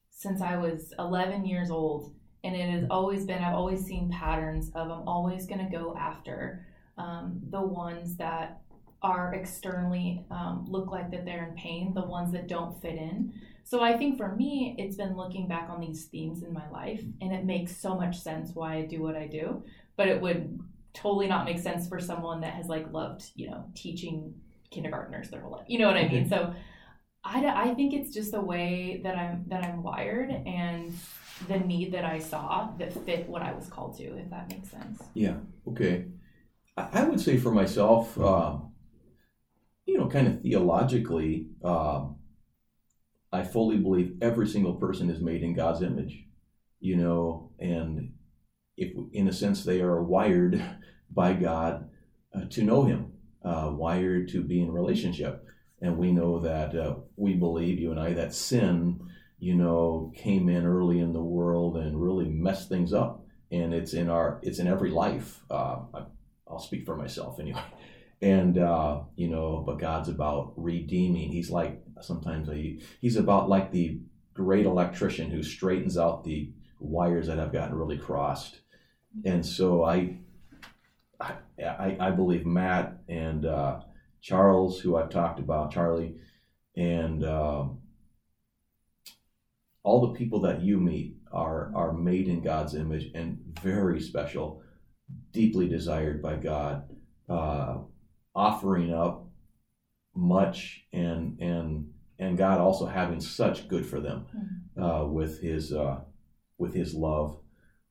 since 0.09 0.41
I 0.41 0.57
was 0.57 0.93
11 0.97 1.45
years 1.45 1.69
old, 1.69 2.13
and 2.45 2.55
it 2.55 2.69
has 2.69 2.86
always 2.89 3.25
been. 3.25 3.43
I've 3.43 3.55
always 3.55 3.84
seen 3.84 4.10
patterns 4.10 4.69
of 4.75 4.91
I'm 4.91 5.08
always 5.08 5.47
going 5.47 5.65
to 5.65 5.77
go 5.77 5.95
after 5.99 6.65
um, 6.97 7.41
the 7.49 7.62
ones 7.62 8.15
that 8.17 8.62
are 9.01 9.34
externally 9.34 10.25
um, 10.31 10.65
look 10.67 10.91
like 10.91 11.12
that 11.12 11.25
they're 11.25 11.47
in 11.47 11.55
pain, 11.55 11.93
the 11.93 12.05
ones 12.05 12.31
that 12.34 12.47
don't 12.47 12.79
fit 12.81 12.95
in. 12.95 13.34
So 13.63 13.81
I 13.81 13.97
think 13.97 14.17
for 14.17 14.36
me, 14.36 14.75
it's 14.77 14.95
been 14.95 15.17
looking 15.17 15.47
back 15.47 15.69
on 15.69 15.81
these 15.81 16.05
themes 16.05 16.43
in 16.43 16.53
my 16.53 16.69
life, 16.69 17.03
and 17.19 17.34
it 17.34 17.45
makes 17.45 17.75
so 17.75 17.95
much 17.95 18.19
sense 18.19 18.51
why 18.53 18.75
I 18.75 18.86
do 18.86 19.01
what 19.01 19.15
I 19.15 19.27
do. 19.27 19.63
But 19.97 20.08
it 20.08 20.21
would 20.21 20.60
totally 20.93 21.27
not 21.27 21.45
make 21.45 21.60
sense 21.60 21.89
for 21.89 21.99
someone 21.99 22.41
that 22.41 22.53
has 22.53 22.67
like 22.67 22.91
loved, 22.93 23.31
you 23.36 23.49
know, 23.49 23.65
teaching 23.73 24.36
kindergartners 24.69 25.29
their 25.29 25.41
whole 25.41 25.51
life. 25.51 25.65
You 25.67 25.79
know 25.79 25.88
what 25.88 25.97
I 25.97 26.08
mean? 26.08 26.29
So 26.29 26.53
I, 27.23 27.45
I 27.45 27.73
think 27.73 27.93
it's 27.93 28.13
just 28.13 28.31
the 28.31 28.41
way 28.41 29.01
that 29.03 29.15
I'm 29.17 29.45
that 29.47 29.63
I'm 29.63 29.81
wired 29.81 30.29
and 30.29 30.93
the 31.48 31.60
need 31.60 31.93
that 31.93 32.06
I 32.06 32.19
saw 32.19 32.69
that 32.78 32.93
fit 33.06 33.28
what 33.28 33.41
I 33.41 33.54
was 33.54 33.67
called 33.67 33.98
to, 33.98 34.04
if 34.04 34.30
that 34.30 34.50
makes 34.50 34.69
sense. 34.69 35.02
Yeah. 35.13 35.38
Okay. 35.67 36.06
I 36.78 37.04
would 37.04 37.21
say 37.21 37.38
for 37.38 37.52
myself, 37.52 38.19
uh, 38.19 38.58
you 39.86 39.98
know, 39.98 40.08
kind 40.08 40.28
of 40.28 40.41
theologically, 40.41 41.48
uh, 41.63 42.06
I 43.32 43.43
fully 43.43 43.78
believe 43.78 44.17
every 44.21 44.48
single 44.48 44.76
person 44.76 45.10
is 45.10 45.21
made 45.21 45.43
in 45.43 45.54
God's 45.54 45.82
image, 45.82 46.26
you 46.80 46.95
know, 46.95 47.52
and 47.60 48.13
if 48.78 48.93
in 49.13 49.28
a 49.28 49.34
sense 49.34 49.63
they 49.63 49.82
are 49.82 50.04
wired 50.04 50.62
by 51.10 51.34
God 51.34 51.89
uh, 52.34 52.45
to 52.50 52.63
know 52.63 52.84
Him, 52.84 53.13
uh, 53.43 53.71
wired 53.71 54.30
to 54.30 54.41
be 54.41 54.62
in 54.62 54.71
relationship, 54.71 55.45
and 55.82 55.98
we 55.98 56.12
know 56.12 56.39
that 56.39 56.76
uh, 56.76 56.95
we 57.15 57.36
believe 57.36 57.80
you 57.80 57.91
and 57.91 58.00
I 58.00 58.13
that 58.13 58.34
sin, 58.34 59.00
you 59.45 59.53
know, 59.53 60.12
came 60.15 60.49
in 60.49 60.65
early 60.65 60.99
in 60.99 61.13
the 61.13 61.21
world 61.21 61.77
and 61.77 62.01
really 62.01 62.25
messed 62.25 62.67
things 62.67 62.93
up, 62.93 63.23
and 63.51 63.75
it's 63.75 63.93
in 63.93 64.10
our 64.10 64.39
it's 64.41 64.58
in 64.58 64.65
every 64.65 64.89
life. 64.89 65.41
Uh, 65.51 65.81
I'll 66.47 66.58
speak 66.58 66.84
for 66.84 66.95
myself 66.95 67.39
anyway. 67.39 67.62
And 68.23 68.58
uh, 68.58 69.01
you 69.15 69.27
know 69.27 69.62
but 69.63 69.77
god's 69.77 70.10
about 70.10 70.53
redeeming. 70.58 71.29
He's 71.29 71.51
like 71.51 71.79
sometimes 72.01 72.49
I, 72.49 72.79
he's 73.01 73.17
about 73.17 73.47
like 73.47 73.71
the 73.71 73.99
great 74.34 74.65
electrician 74.65 75.29
who 75.29 75.43
straightens 75.43 75.95
out 75.95 76.23
the 76.23 76.51
wires 76.79 77.27
that 77.27 77.38
have 77.38 77.53
gotten 77.53 77.75
really 77.75 77.99
crossed. 77.99 78.62
And 79.25 79.45
so 79.45 79.84
i 79.84 80.17
i, 81.60 81.97
I 81.99 82.10
believe 82.10 82.47
matt 82.47 82.97
and 83.08 83.45
uh, 83.45 83.81
charles 84.21 84.79
who 84.79 84.97
i've 84.97 85.10
talked 85.10 85.39
about 85.39 85.71
charlie 85.71 86.15
and 86.75 87.23
uh, 87.23 87.65
all 89.86 90.02
the 90.02 90.17
people 90.17 90.41
that 90.41 90.62
you 90.62 90.80
meet 90.80 91.15
are 91.32 91.71
are 91.76 91.93
made 91.93 92.28
in 92.28 92.41
god's 92.41 92.76
image 92.76 93.12
and 93.15 93.38
very 93.62 94.02
special 94.02 94.62
deeply 95.32 95.67
desired 95.67 96.21
by 96.21 96.36
god 96.36 96.84
uh, 97.30 97.78
offering 98.36 98.93
up 98.93 99.28
much 100.15 100.86
and 100.93 101.39
and 101.39 101.88
and 102.17 102.38
God 102.38 102.60
also 102.60 102.86
having 102.86 103.19
such 103.19 103.67
good 103.67 103.86
for 103.86 104.00
them 104.00 104.26
mm-hmm. 104.36 104.82
uh, 104.82 105.06
with 105.06 105.41
his 105.41 105.74
uh, 105.74 106.00
with 106.58 106.74
his 106.74 106.93
love, 106.93 107.38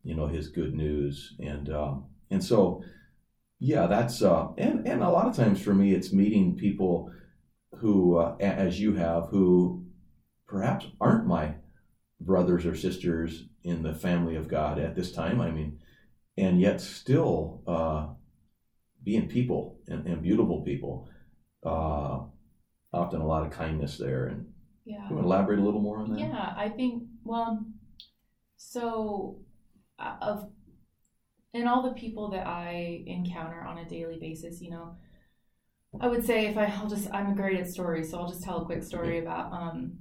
you 0.02 0.14
know, 0.14 0.26
his 0.26 0.48
good 0.48 0.74
news, 0.74 1.34
and 1.38 1.70
um, 1.70 2.06
and 2.30 2.42
so 2.42 2.82
yeah, 3.58 3.86
that's 3.86 4.22
uh, 4.22 4.48
and 4.56 4.86
and 4.86 5.02
a 5.02 5.10
lot 5.10 5.26
of 5.26 5.36
times 5.36 5.60
for 5.60 5.74
me, 5.74 5.92
it's 5.92 6.12
meeting 6.12 6.56
people 6.56 7.10
who, 7.78 8.16
uh, 8.16 8.36
as 8.40 8.80
you 8.80 8.94
have, 8.94 9.26
who 9.30 9.84
perhaps 10.46 10.86
aren't 11.00 11.26
my 11.26 11.54
brothers 12.24 12.66
or 12.66 12.74
sisters 12.74 13.44
in 13.62 13.82
the 13.82 13.94
family 13.94 14.36
of 14.36 14.48
God 14.48 14.78
at 14.78 14.94
this 14.94 15.12
time. 15.12 15.40
I 15.40 15.50
mean, 15.50 15.78
and 16.36 16.60
yet 16.60 16.80
still 16.80 17.62
uh, 17.66 18.06
being 19.02 19.28
people 19.28 19.78
and, 19.86 20.06
and 20.06 20.22
beautiful 20.22 20.62
people. 20.62 21.08
Uh, 21.64 22.20
often 22.92 23.20
a 23.20 23.26
lot 23.26 23.44
of 23.44 23.52
kindness 23.52 23.98
there. 23.98 24.26
And 24.26 24.46
yeah, 24.84 25.08
you 25.08 25.16
want 25.16 25.24
to 25.24 25.26
elaborate 25.26 25.58
a 25.58 25.62
little 25.62 25.80
more 25.80 25.98
on 25.98 26.10
that? 26.10 26.20
Yeah, 26.20 26.54
I 26.56 26.68
think 26.68 27.04
well, 27.24 27.64
so 28.56 29.40
uh, 29.98 30.16
of 30.20 30.50
and 31.52 31.68
all 31.68 31.82
the 31.82 31.94
people 31.94 32.30
that 32.30 32.46
I 32.46 33.04
encounter 33.06 33.62
on 33.62 33.78
a 33.78 33.88
daily 33.88 34.18
basis, 34.18 34.60
you 34.60 34.70
know, 34.70 34.96
I 36.00 36.08
would 36.08 36.24
say 36.24 36.46
if 36.46 36.56
I, 36.56 36.66
I'll 36.66 36.88
just 36.88 37.08
I'm 37.12 37.32
a 37.32 37.34
great 37.34 37.58
at 37.58 37.68
stories, 37.68 38.10
so 38.10 38.18
I'll 38.18 38.28
just 38.28 38.42
tell 38.42 38.62
a 38.62 38.64
quick 38.64 38.82
story 38.82 39.18
about 39.18 39.52
um, 39.52 39.98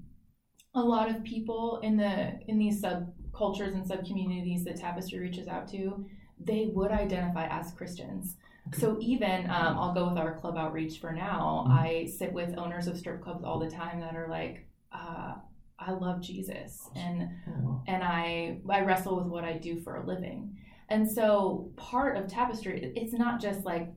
a 0.75 0.81
lot 0.81 1.09
of 1.09 1.23
people 1.23 1.79
in 1.83 1.97
the 1.97 2.39
in 2.47 2.57
these 2.57 2.81
subcultures 2.81 3.73
and 3.73 3.85
sub 3.85 4.05
communities 4.05 4.63
that 4.65 4.77
Tapestry 4.77 5.19
reaches 5.19 5.47
out 5.47 5.67
to, 5.69 6.05
they 6.39 6.69
would 6.73 6.91
identify 6.91 7.47
as 7.47 7.71
Christians. 7.73 8.37
So 8.77 8.97
even 9.01 9.49
um, 9.49 9.77
I'll 9.77 9.93
go 9.93 10.07
with 10.07 10.17
our 10.17 10.39
club 10.39 10.57
outreach 10.57 10.99
for 10.99 11.11
now. 11.11 11.65
Mm-hmm. 11.67 11.79
I 11.79 12.05
sit 12.05 12.31
with 12.31 12.57
owners 12.57 12.87
of 12.87 12.97
strip 12.97 13.21
clubs 13.21 13.43
all 13.43 13.59
the 13.59 13.69
time 13.69 13.99
that 13.99 14.15
are 14.15 14.29
like, 14.29 14.65
uh, 14.91 15.33
I 15.77 15.91
love 15.91 16.21
Jesus, 16.21 16.87
and 16.95 17.29
oh, 17.49 17.81
and 17.87 18.03
I 18.03 18.59
I 18.69 18.81
wrestle 18.81 19.17
with 19.17 19.27
what 19.27 19.43
I 19.43 19.53
do 19.53 19.79
for 19.81 19.97
a 19.97 20.05
living. 20.05 20.57
And 20.89 21.09
so 21.09 21.71
part 21.75 22.17
of 22.17 22.27
tapestry, 22.27 22.93
it's 22.95 23.13
not 23.13 23.41
just 23.41 23.65
like 23.65 23.91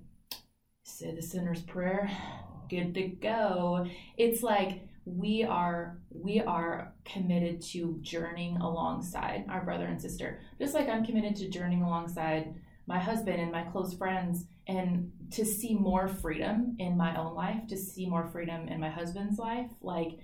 say 0.83 1.15
the 1.15 1.23
sinner's 1.23 1.63
prayer, 1.63 2.11
good 2.69 2.95
to 2.95 3.03
go. 3.09 3.87
It's 4.17 4.43
like 4.43 4.83
we 5.07 5.45
are 5.45 6.01
we 6.11 6.41
are 6.41 6.93
committed 7.05 7.63
to 7.63 7.99
journeying 8.03 8.57
alongside 8.57 9.47
our 9.49 9.65
brother 9.65 9.87
and 9.87 10.03
sister, 10.03 10.41
just 10.59 10.75
like 10.75 10.89
I'm 10.89 11.05
committed 11.05 11.37
to 11.37 11.49
journeying 11.49 11.83
alongside 11.83 12.55
my 12.89 12.99
husband 12.99 13.41
and 13.41 13.53
my 13.53 13.63
close 13.63 13.95
friends 13.95 14.45
and 14.67 15.13
to 15.31 15.45
see 15.45 15.75
more 15.75 16.09
freedom 16.09 16.77
in 16.81 16.97
my 16.97 17.17
own 17.17 17.35
life, 17.35 17.67
to 17.69 17.77
see 17.77 18.09
more 18.09 18.27
freedom 18.27 18.69
in 18.69 18.81
my 18.81 18.91
husband's 18.91 19.39
life. 19.39 19.71
Like, 19.81 20.19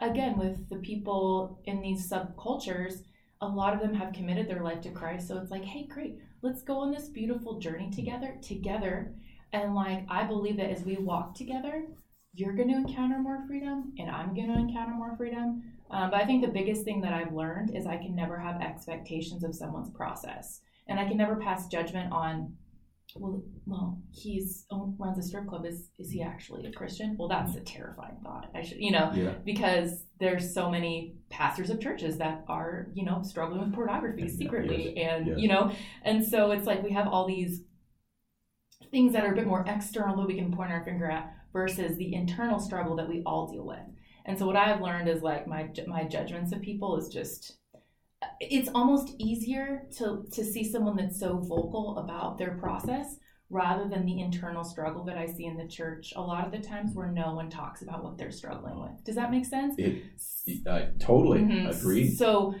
again, 0.00 0.38
with 0.38 0.68
the 0.70 0.76
people 0.76 1.60
in 1.64 1.82
these 1.82 2.10
subcultures, 2.10 3.02
a 3.42 3.46
lot 3.46 3.74
of 3.74 3.80
them 3.80 3.94
have 3.94 4.14
committed 4.14 4.48
their 4.48 4.62
life 4.62 4.80
to 4.82 4.90
Christ. 4.90 5.28
So 5.28 5.36
it's 5.36 5.50
like, 5.50 5.64
hey, 5.64 5.86
great, 5.86 6.18
let's 6.40 6.62
go 6.62 6.78
on 6.78 6.90
this 6.90 7.08
beautiful 7.08 7.58
journey 7.58 7.90
together, 7.90 8.36
together. 8.40 9.14
And 9.52 9.74
like, 9.74 10.06
I 10.08 10.24
believe 10.24 10.56
that 10.56 10.70
as 10.70 10.84
we 10.84 10.96
walk 10.96 11.34
together, 11.34 11.84
you're 12.34 12.54
going 12.54 12.68
to 12.68 12.76
encounter 12.76 13.18
more 13.18 13.44
freedom 13.46 13.92
and 13.98 14.10
I'm 14.10 14.34
going 14.34 14.48
to 14.48 14.58
encounter 14.58 14.94
more 14.94 15.16
freedom. 15.16 15.62
Um, 15.90 16.10
but 16.10 16.22
I 16.22 16.26
think 16.26 16.42
the 16.42 16.50
biggest 16.50 16.84
thing 16.84 17.02
that 17.02 17.12
I've 17.12 17.34
learned 17.34 17.76
is 17.76 17.86
I 17.86 17.98
can 17.98 18.14
never 18.14 18.38
have 18.38 18.62
expectations 18.62 19.44
of 19.44 19.54
someone's 19.54 19.90
process. 19.90 20.60
And 20.88 20.98
I 20.98 21.06
can 21.06 21.16
never 21.16 21.36
pass 21.36 21.68
judgment 21.68 22.12
on 22.12 22.54
well, 23.14 23.42
well, 23.66 23.98
he's 24.10 24.64
oh, 24.70 24.94
runs 24.98 25.18
a 25.18 25.22
strip 25.22 25.46
club. 25.46 25.66
Is 25.66 25.90
is 25.98 26.10
he 26.10 26.22
actually 26.22 26.66
a 26.66 26.72
Christian? 26.72 27.16
Well, 27.18 27.28
that's 27.28 27.56
a 27.56 27.60
terrifying 27.60 28.16
thought. 28.22 28.50
I 28.54 28.62
should, 28.62 28.78
you 28.78 28.90
know, 28.90 29.12
yeah. 29.14 29.34
because 29.44 30.04
there's 30.18 30.54
so 30.54 30.70
many 30.70 31.16
pastors 31.28 31.68
of 31.68 31.80
churches 31.80 32.16
that 32.18 32.44
are, 32.48 32.88
you 32.94 33.04
know, 33.04 33.22
struggling 33.22 33.60
with 33.60 33.74
pornography 33.74 34.28
secretly, 34.28 34.94
yes. 34.96 35.10
and 35.10 35.26
yes. 35.26 35.38
you 35.38 35.48
know, 35.48 35.72
and 36.04 36.26
so 36.26 36.52
it's 36.52 36.66
like 36.66 36.82
we 36.82 36.92
have 36.92 37.06
all 37.06 37.26
these 37.26 37.62
things 38.90 39.12
that 39.12 39.24
are 39.24 39.32
a 39.32 39.36
bit 39.36 39.46
more 39.46 39.64
external 39.66 40.16
that 40.16 40.26
we 40.26 40.36
can 40.36 40.50
point 40.50 40.70
our 40.70 40.84
finger 40.84 41.10
at 41.10 41.34
versus 41.52 41.96
the 41.96 42.14
internal 42.14 42.58
struggle 42.58 42.96
that 42.96 43.08
we 43.08 43.22
all 43.24 43.50
deal 43.50 43.66
with. 43.66 43.80
And 44.24 44.38
so 44.38 44.46
what 44.46 44.56
I've 44.56 44.80
learned 44.80 45.08
is 45.08 45.22
like 45.22 45.46
my 45.46 45.68
my 45.86 46.04
judgments 46.04 46.52
of 46.52 46.62
people 46.62 46.96
is 46.96 47.08
just 47.08 47.58
it's 48.40 48.68
almost 48.74 49.14
easier 49.18 49.82
to 49.98 50.24
to 50.32 50.44
see 50.44 50.64
someone 50.64 50.96
that's 50.96 51.18
so 51.18 51.38
vocal 51.38 51.98
about 51.98 52.38
their 52.38 52.56
process 52.58 53.16
rather 53.50 53.86
than 53.88 54.06
the 54.06 54.20
internal 54.20 54.64
struggle 54.64 55.04
that 55.04 55.18
I 55.18 55.26
see 55.26 55.44
in 55.44 55.58
the 55.58 55.68
church 55.68 56.14
a 56.16 56.20
lot 56.20 56.46
of 56.46 56.52
the 56.52 56.66
times 56.66 56.94
where 56.94 57.08
no 57.08 57.34
one 57.34 57.50
talks 57.50 57.82
about 57.82 58.02
what 58.02 58.16
they're 58.16 58.30
struggling 58.30 58.80
with. 58.80 59.04
Does 59.04 59.16
that 59.16 59.30
make 59.30 59.44
sense? 59.44 59.74
It, 59.76 60.04
I 60.66 60.88
totally 60.98 61.40
mm-hmm. 61.40 61.66
agree. 61.68 62.10
So 62.10 62.54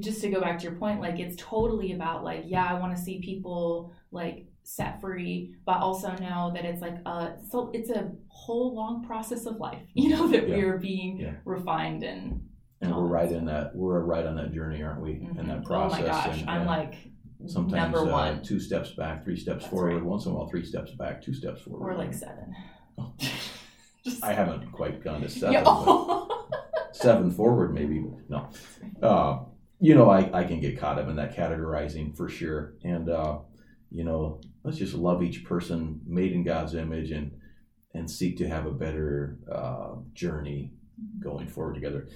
just 0.00 0.20
to 0.20 0.28
go 0.28 0.40
back 0.40 0.58
to 0.58 0.64
your 0.64 0.74
point, 0.74 1.00
like 1.00 1.18
it's 1.18 1.36
totally 1.42 1.92
about 1.92 2.22
like, 2.22 2.44
yeah, 2.46 2.64
I 2.64 2.78
want 2.78 2.94
to 2.94 3.02
see 3.02 3.20
people 3.20 3.94
like 4.12 4.46
set 4.64 5.00
free, 5.00 5.54
but 5.64 5.78
also 5.78 6.08
know 6.16 6.50
that 6.54 6.64
it's 6.64 6.80
like 6.80 6.96
a 7.06 7.34
so 7.50 7.70
it's 7.72 7.90
a 7.90 8.10
whole 8.28 8.74
long 8.74 9.04
process 9.06 9.46
of 9.46 9.56
life, 9.56 9.82
you 9.94 10.10
know, 10.10 10.26
that 10.28 10.48
yeah. 10.48 10.56
we 10.56 10.62
are 10.62 10.78
being 10.78 11.18
yeah. 11.18 11.34
refined 11.44 12.02
and 12.02 12.42
and 12.80 12.94
we're 12.94 13.06
right 13.06 13.30
in 13.30 13.46
that 13.46 13.74
we're 13.74 14.00
right 14.00 14.26
on 14.26 14.36
that 14.36 14.52
journey 14.52 14.82
aren't 14.82 15.00
we 15.00 15.12
mm-hmm. 15.12 15.38
in 15.38 15.48
that 15.48 15.64
process 15.64 16.00
oh 16.00 16.02
my 16.02 16.06
gosh 16.06 16.38
and, 16.40 16.50
i'm 16.50 16.60
and 16.62 16.66
like 16.66 16.96
sometimes 17.46 17.96
uh, 17.96 18.04
one, 18.04 18.42
two 18.42 18.60
steps 18.60 18.92
back, 18.92 19.24
three 19.24 19.36
steps 19.36 19.64
That's 19.64 19.70
forward. 19.70 19.94
right. 19.94 20.04
Once 20.04 20.26
in 20.26 20.32
a 20.32 20.34
while, 20.34 20.48
three 20.48 20.64
steps 20.64 20.92
back, 20.92 21.22
two 21.22 21.34
steps 21.34 21.62
forward. 21.62 21.92
or 21.92 21.96
like 21.96 22.14
seven. 22.14 22.54
Oh. 22.98 23.12
I 24.22 24.32
haven't 24.32 24.70
quite 24.72 25.02
gone 25.02 25.22
to 25.22 25.28
seven. 25.28 25.52
Yeah. 25.54 26.24
seven 26.92 27.30
forward, 27.30 27.74
maybe. 27.74 28.04
No. 28.28 28.48
Uh, 29.02 29.44
you 29.80 29.94
know, 29.94 30.10
I, 30.10 30.40
I 30.40 30.44
can 30.44 30.60
get 30.60 30.78
caught 30.78 30.98
up 30.98 31.08
in 31.08 31.16
that 31.16 31.36
categorizing 31.36 32.16
for 32.16 32.28
sure. 32.28 32.74
And, 32.84 33.08
uh, 33.08 33.38
you 33.90 34.04
know, 34.04 34.40
let's 34.62 34.78
just 34.78 34.94
love 34.94 35.22
each 35.22 35.44
person 35.44 36.00
made 36.06 36.32
in 36.32 36.44
God's 36.44 36.74
image 36.74 37.10
and, 37.10 37.32
and 37.92 38.10
seek 38.10 38.36
to 38.38 38.48
have 38.48 38.66
a 38.66 38.72
better 38.72 39.38
uh, 39.50 39.94
journey 40.12 40.72
going 41.20 41.46
forward 41.46 41.74
together. 41.74 42.08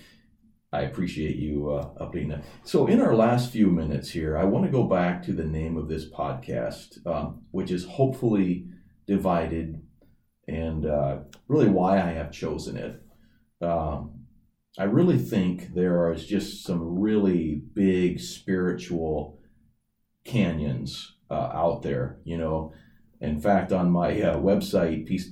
I 0.73 0.83
appreciate 0.83 1.37
you 1.37 1.71
uh, 1.71 1.95
updating 1.95 2.29
that. 2.29 2.45
So, 2.63 2.87
in 2.87 3.01
our 3.01 3.15
last 3.15 3.51
few 3.51 3.69
minutes 3.69 4.11
here, 4.11 4.37
I 4.37 4.45
want 4.45 4.67
to 4.67 4.71
go 4.71 4.85
back 4.85 5.23
to 5.25 5.33
the 5.33 5.45
name 5.45 5.79
of 5.79 5.89
this 5.89 6.11
podcast, 6.11 7.07
um, 7.07 7.43
which 7.53 7.71
is 7.71 7.87
hopefully 7.87 8.67
divided, 9.07 9.81
and 10.47 10.85
uh, 10.85 11.21
really 11.49 11.69
why 11.69 11.97
I 11.97 12.13
have 12.13 12.31
chosen 12.31 12.77
it. 12.77 13.03
Um, 13.63 14.27
I 14.79 14.85
really 14.85 15.19
think 15.19 15.75
there 15.75 16.13
is 16.13 16.27
just 16.27 16.65
some 16.65 17.01
really 17.01 17.63
big 17.73 18.21
spiritual 18.21 19.41
canyons 20.25 21.17
uh, 21.31 21.51
out 21.53 21.83
there. 21.83 22.19
You 22.25 22.39
know, 22.39 22.73
in 23.21 23.41
fact, 23.41 23.73
on 23.73 23.91
my 23.91 24.21
uh, 24.21 24.37
website, 24.39 25.07
peace 25.07 25.31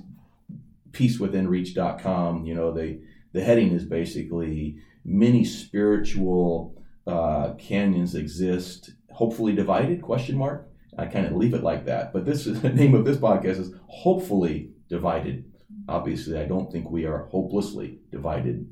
peacewithinreach.com, 0.91 2.45
you 2.45 2.55
know, 2.55 2.71
they 2.71 2.99
the 3.33 3.43
heading 3.43 3.71
is 3.71 3.85
basically 3.85 4.77
many 5.05 5.43
spiritual 5.45 6.75
uh, 7.05 7.53
canyons 7.57 8.15
exist, 8.15 8.91
hopefully 9.11 9.53
divided? 9.53 10.01
Question 10.01 10.37
mark. 10.37 10.69
I 10.97 11.05
kind 11.05 11.25
of 11.25 11.33
leave 11.33 11.53
it 11.53 11.63
like 11.63 11.85
that. 11.85 12.11
But 12.11 12.25
this 12.25 12.45
is 12.47 12.61
the 12.63 12.69
name 12.69 12.93
of 12.95 13.05
this 13.05 13.17
podcast 13.17 13.59
is 13.59 13.73
hopefully 13.87 14.71
divided. 14.89 15.45
Obviously, 15.89 16.37
I 16.37 16.45
don't 16.45 16.71
think 16.71 16.91
we 16.91 17.05
are 17.05 17.25
hopelessly 17.27 17.99
divided. 18.11 18.69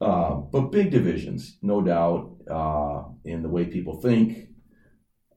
Uh, 0.00 0.34
but 0.36 0.72
big 0.72 0.90
divisions, 0.90 1.58
no 1.62 1.82
doubt, 1.82 2.32
uh, 2.50 3.04
in 3.24 3.42
the 3.42 3.48
way 3.48 3.66
people 3.66 4.00
think, 4.00 4.48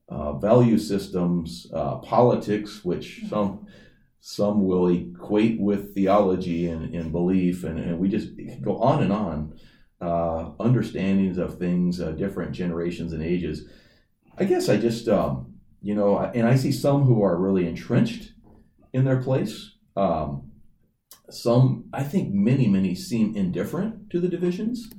uh, 0.10 0.34
value 0.34 0.78
systems, 0.78 1.68
uh, 1.74 1.98
politics, 1.98 2.84
which 2.84 3.24
some 3.30 3.66
some 4.26 4.66
will 4.66 4.88
equate 4.88 5.60
with 5.60 5.94
theology 5.94 6.68
and, 6.68 6.96
and 6.96 7.12
belief, 7.12 7.66
and, 7.66 7.78
and 7.78 8.00
we 8.00 8.08
just 8.08 8.30
go 8.62 8.78
on 8.78 9.04
and 9.04 9.12
on. 9.12 9.54
Uh, 10.00 10.52
understandings 10.60 11.38
of 11.38 11.58
things, 11.58 12.02
uh, 12.02 12.12
different 12.12 12.52
generations 12.52 13.14
and 13.14 13.24
ages. 13.24 13.70
I 14.38 14.44
guess 14.44 14.68
I 14.68 14.76
just, 14.76 15.08
um, 15.08 15.54
you 15.82 15.96
know, 15.96 16.18
and 16.18 16.46
I 16.46 16.56
see 16.56 16.74
some 16.74 17.04
who 17.04 17.24
are 17.24 17.38
really 17.38 17.66
entrenched 17.66 18.34
in 18.92 19.06
their 19.06 19.22
place. 19.22 19.76
Um, 19.96 20.52
some, 21.30 21.86
I 21.94 22.04
think 22.04 22.34
many, 22.34 22.68
many 22.68 22.96
seem 22.96 23.34
indifferent 23.36 24.10
to 24.10 24.20
the 24.20 24.28
divisions. 24.28 24.90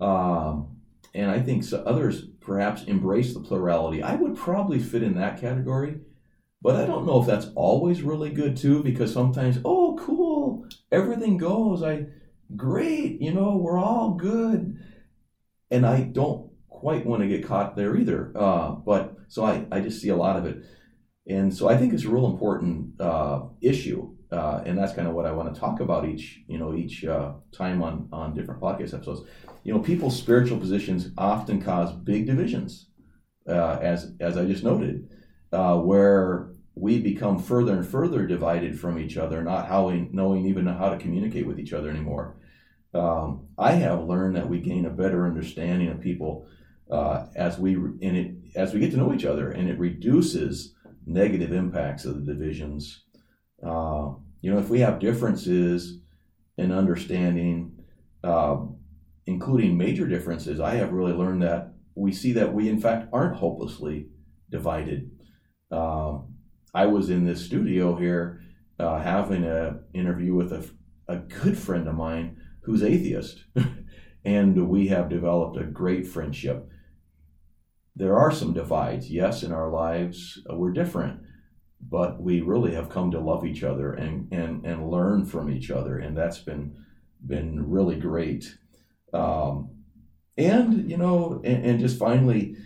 Um, 0.00 0.78
and 1.14 1.30
I 1.30 1.40
think 1.40 1.64
so 1.64 1.82
others 1.82 2.28
perhaps 2.42 2.84
embrace 2.84 3.34
the 3.34 3.40
plurality. 3.40 4.02
I 4.02 4.14
would 4.14 4.36
probably 4.36 4.78
fit 4.78 5.02
in 5.02 5.14
that 5.14 5.40
category, 5.40 6.00
but 6.60 6.76
I 6.76 6.86
don't 6.86 7.06
know 7.06 7.20
if 7.20 7.26
that's 7.26 7.48
always 7.54 8.02
really 8.02 8.30
good 8.30 8.56
too, 8.56 8.82
because 8.82 9.12
sometimes, 9.12 9.58
oh, 9.64 9.96
cool, 10.00 10.66
everything 10.90 11.38
goes. 11.38 11.82
I, 11.82 12.06
great, 12.54 13.20
you 13.20 13.32
know, 13.32 13.56
we're 13.56 13.78
all 13.78 14.14
good. 14.14 14.78
And 15.70 15.86
I 15.86 16.02
don't 16.02 16.50
quite 16.68 17.06
want 17.06 17.22
to 17.22 17.28
get 17.28 17.46
caught 17.46 17.76
there 17.76 17.96
either. 17.96 18.32
Uh, 18.36 18.72
but 18.72 19.16
so 19.28 19.44
I, 19.44 19.66
I 19.72 19.80
just 19.80 20.00
see 20.00 20.10
a 20.10 20.16
lot 20.16 20.36
of 20.36 20.46
it. 20.46 20.62
And 21.26 21.54
so 21.54 21.68
I 21.68 21.76
think 21.76 21.92
it's 21.92 22.04
a 22.04 22.10
real 22.10 22.26
important 22.26 23.00
uh, 23.00 23.44
issue. 23.60 24.11
Uh, 24.32 24.62
and 24.64 24.78
that's 24.78 24.94
kind 24.94 25.06
of 25.06 25.14
what 25.14 25.26
I 25.26 25.32
want 25.32 25.52
to 25.52 25.60
talk 25.60 25.80
about 25.80 26.08
each, 26.08 26.40
you 26.48 26.56
know, 26.56 26.74
each 26.74 27.04
uh, 27.04 27.34
time 27.52 27.82
on, 27.82 28.08
on 28.12 28.34
different 28.34 28.62
podcast 28.62 28.94
episodes. 28.94 29.28
You 29.62 29.74
know, 29.74 29.80
people's 29.80 30.18
spiritual 30.18 30.58
positions 30.58 31.10
often 31.18 31.60
cause 31.60 31.92
big 31.92 32.26
divisions, 32.26 32.88
uh, 33.46 33.78
as 33.82 34.12
as 34.20 34.38
I 34.38 34.46
just 34.46 34.64
noted, 34.64 35.10
uh, 35.52 35.76
where 35.76 36.52
we 36.74 36.98
become 36.98 37.38
further 37.38 37.74
and 37.74 37.86
further 37.86 38.26
divided 38.26 38.80
from 38.80 38.98
each 38.98 39.18
other, 39.18 39.42
not 39.42 39.68
how 39.68 39.88
we, 39.88 40.08
knowing 40.12 40.46
even 40.46 40.66
how 40.66 40.88
to 40.88 40.96
communicate 40.96 41.46
with 41.46 41.60
each 41.60 41.74
other 41.74 41.90
anymore. 41.90 42.36
Um, 42.94 43.48
I 43.58 43.72
have 43.72 44.04
learned 44.04 44.36
that 44.36 44.48
we 44.48 44.60
gain 44.60 44.86
a 44.86 44.90
better 44.90 45.26
understanding 45.26 45.88
of 45.88 46.00
people 46.00 46.46
uh, 46.90 47.26
as 47.36 47.58
we 47.58 47.74
and 47.74 48.16
it 48.16 48.34
as 48.56 48.72
we 48.72 48.80
get 48.80 48.92
to 48.92 48.96
know 48.96 49.12
each 49.12 49.26
other, 49.26 49.50
and 49.50 49.68
it 49.68 49.78
reduces 49.78 50.74
negative 51.04 51.52
impacts 51.52 52.06
of 52.06 52.14
the 52.14 52.32
divisions. 52.32 53.04
Uh, 53.64 54.14
you 54.40 54.52
know, 54.52 54.58
if 54.58 54.68
we 54.68 54.80
have 54.80 54.98
differences 54.98 55.98
in 56.58 56.72
understanding, 56.72 57.78
uh, 58.24 58.58
including 59.26 59.78
major 59.78 60.06
differences, 60.06 60.60
I 60.60 60.74
have 60.74 60.92
really 60.92 61.12
learned 61.12 61.42
that 61.42 61.74
we 61.94 62.12
see 62.12 62.32
that 62.32 62.52
we 62.52 62.68
in 62.68 62.80
fact 62.80 63.08
aren't 63.12 63.36
hopelessly 63.36 64.08
divided. 64.50 65.10
Um, 65.70 66.34
I 66.74 66.86
was 66.86 67.10
in 67.10 67.24
this 67.24 67.44
studio 67.44 67.96
here 67.96 68.40
uh, 68.78 68.98
having 68.98 69.44
an 69.44 69.84
interview 69.94 70.34
with 70.34 70.52
a, 70.52 70.68
a 71.08 71.16
good 71.18 71.56
friend 71.56 71.86
of 71.88 71.94
mine 71.94 72.38
who's 72.62 72.82
atheist, 72.82 73.44
and 74.24 74.68
we 74.68 74.88
have 74.88 75.08
developed 75.08 75.56
a 75.56 75.64
great 75.64 76.06
friendship. 76.06 76.68
There 77.94 78.16
are 78.16 78.32
some 78.32 78.54
divides, 78.54 79.10
yes, 79.10 79.42
in 79.42 79.52
our 79.52 79.70
lives. 79.70 80.40
Uh, 80.50 80.56
we're 80.56 80.72
different, 80.72 81.20
but 81.88 82.22
we 82.22 82.40
really 82.40 82.74
have 82.74 82.88
come 82.88 83.10
to 83.10 83.20
love 83.20 83.44
each 83.44 83.62
other 83.62 83.92
and, 83.92 84.32
and, 84.32 84.64
and 84.64 84.88
learn 84.88 85.26
from 85.26 85.50
each 85.50 85.70
other, 85.70 85.98
and 85.98 86.16
that's 86.16 86.38
been 86.38 86.76
been 87.24 87.70
really 87.70 87.96
great. 87.96 88.56
Um, 89.12 89.70
and 90.36 90.90
you 90.90 90.96
know, 90.96 91.40
and, 91.44 91.64
and 91.64 91.80
just 91.80 91.98
finally, 91.98 92.56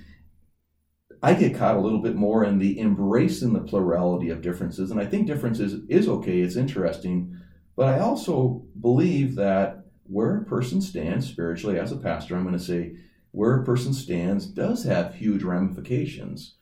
I 1.23 1.35
get 1.35 1.57
caught 1.57 1.77
a 1.77 1.81
little 1.81 2.01
bit 2.01 2.15
more 2.15 2.45
in 2.45 2.59
the 2.59 2.79
embracing 2.79 3.53
the 3.53 3.61
plurality 3.61 4.31
of 4.31 4.43
differences, 4.43 4.91
and 4.91 5.01
I 5.01 5.07
think 5.07 5.27
differences 5.27 5.83
is 5.89 6.09
okay. 6.09 6.41
It's 6.41 6.57
interesting, 6.57 7.37
but 7.75 7.89
I 7.89 8.01
also 8.01 8.65
believe 8.81 9.35
that 9.37 9.85
where 10.05 10.37
a 10.37 10.45
person 10.45 10.81
stands 10.81 11.27
spiritually, 11.27 11.79
as 11.79 11.91
a 11.91 11.97
pastor, 11.97 12.37
I'm 12.37 12.45
going 12.45 12.57
to 12.57 12.63
say 12.63 12.97
where 13.33 13.61
a 13.61 13.65
person 13.65 13.93
stands 13.93 14.47
does 14.47 14.85
have 14.85 15.17
huge 15.17 15.43
ramifications 15.43 16.55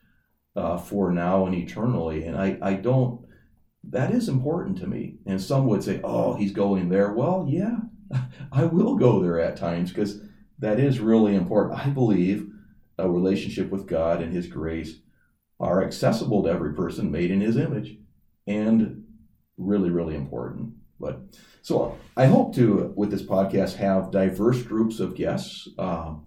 uh, 0.56 0.78
for 0.78 1.10
now 1.12 1.46
and 1.46 1.54
eternally, 1.54 2.24
and 2.24 2.36
I 2.36 2.58
I 2.62 2.74
don't. 2.74 3.24
That 3.90 4.12
is 4.12 4.28
important 4.28 4.78
to 4.78 4.86
me. 4.86 5.16
And 5.26 5.40
some 5.40 5.66
would 5.66 5.82
say, 5.82 6.00
"Oh, 6.02 6.34
he's 6.34 6.52
going 6.52 6.88
there." 6.88 7.12
Well, 7.12 7.46
yeah, 7.48 7.76
I 8.52 8.64
will 8.64 8.96
go 8.96 9.20
there 9.20 9.40
at 9.40 9.56
times 9.56 9.90
because 9.90 10.20
that 10.58 10.78
is 10.78 11.00
really 11.00 11.34
important. 11.34 11.78
I 11.78 11.90
believe 11.90 12.50
a 12.98 13.10
relationship 13.10 13.70
with 13.70 13.86
God 13.86 14.22
and 14.22 14.32
His 14.32 14.46
grace 14.46 15.00
are 15.60 15.82
accessible 15.82 16.42
to 16.42 16.50
every 16.50 16.74
person 16.74 17.10
made 17.10 17.30
in 17.30 17.40
His 17.40 17.56
image 17.56 17.98
and 18.46 19.04
really, 19.56 19.90
really 19.90 20.14
important. 20.14 20.74
But 21.00 21.20
so 21.62 21.98
I 22.16 22.26
hope 22.26 22.54
to, 22.56 22.92
with 22.96 23.10
this 23.10 23.22
podcast, 23.22 23.76
have 23.76 24.10
diverse 24.10 24.62
groups 24.62 25.00
of 25.00 25.14
guests. 25.14 25.68
Um, 25.78 26.26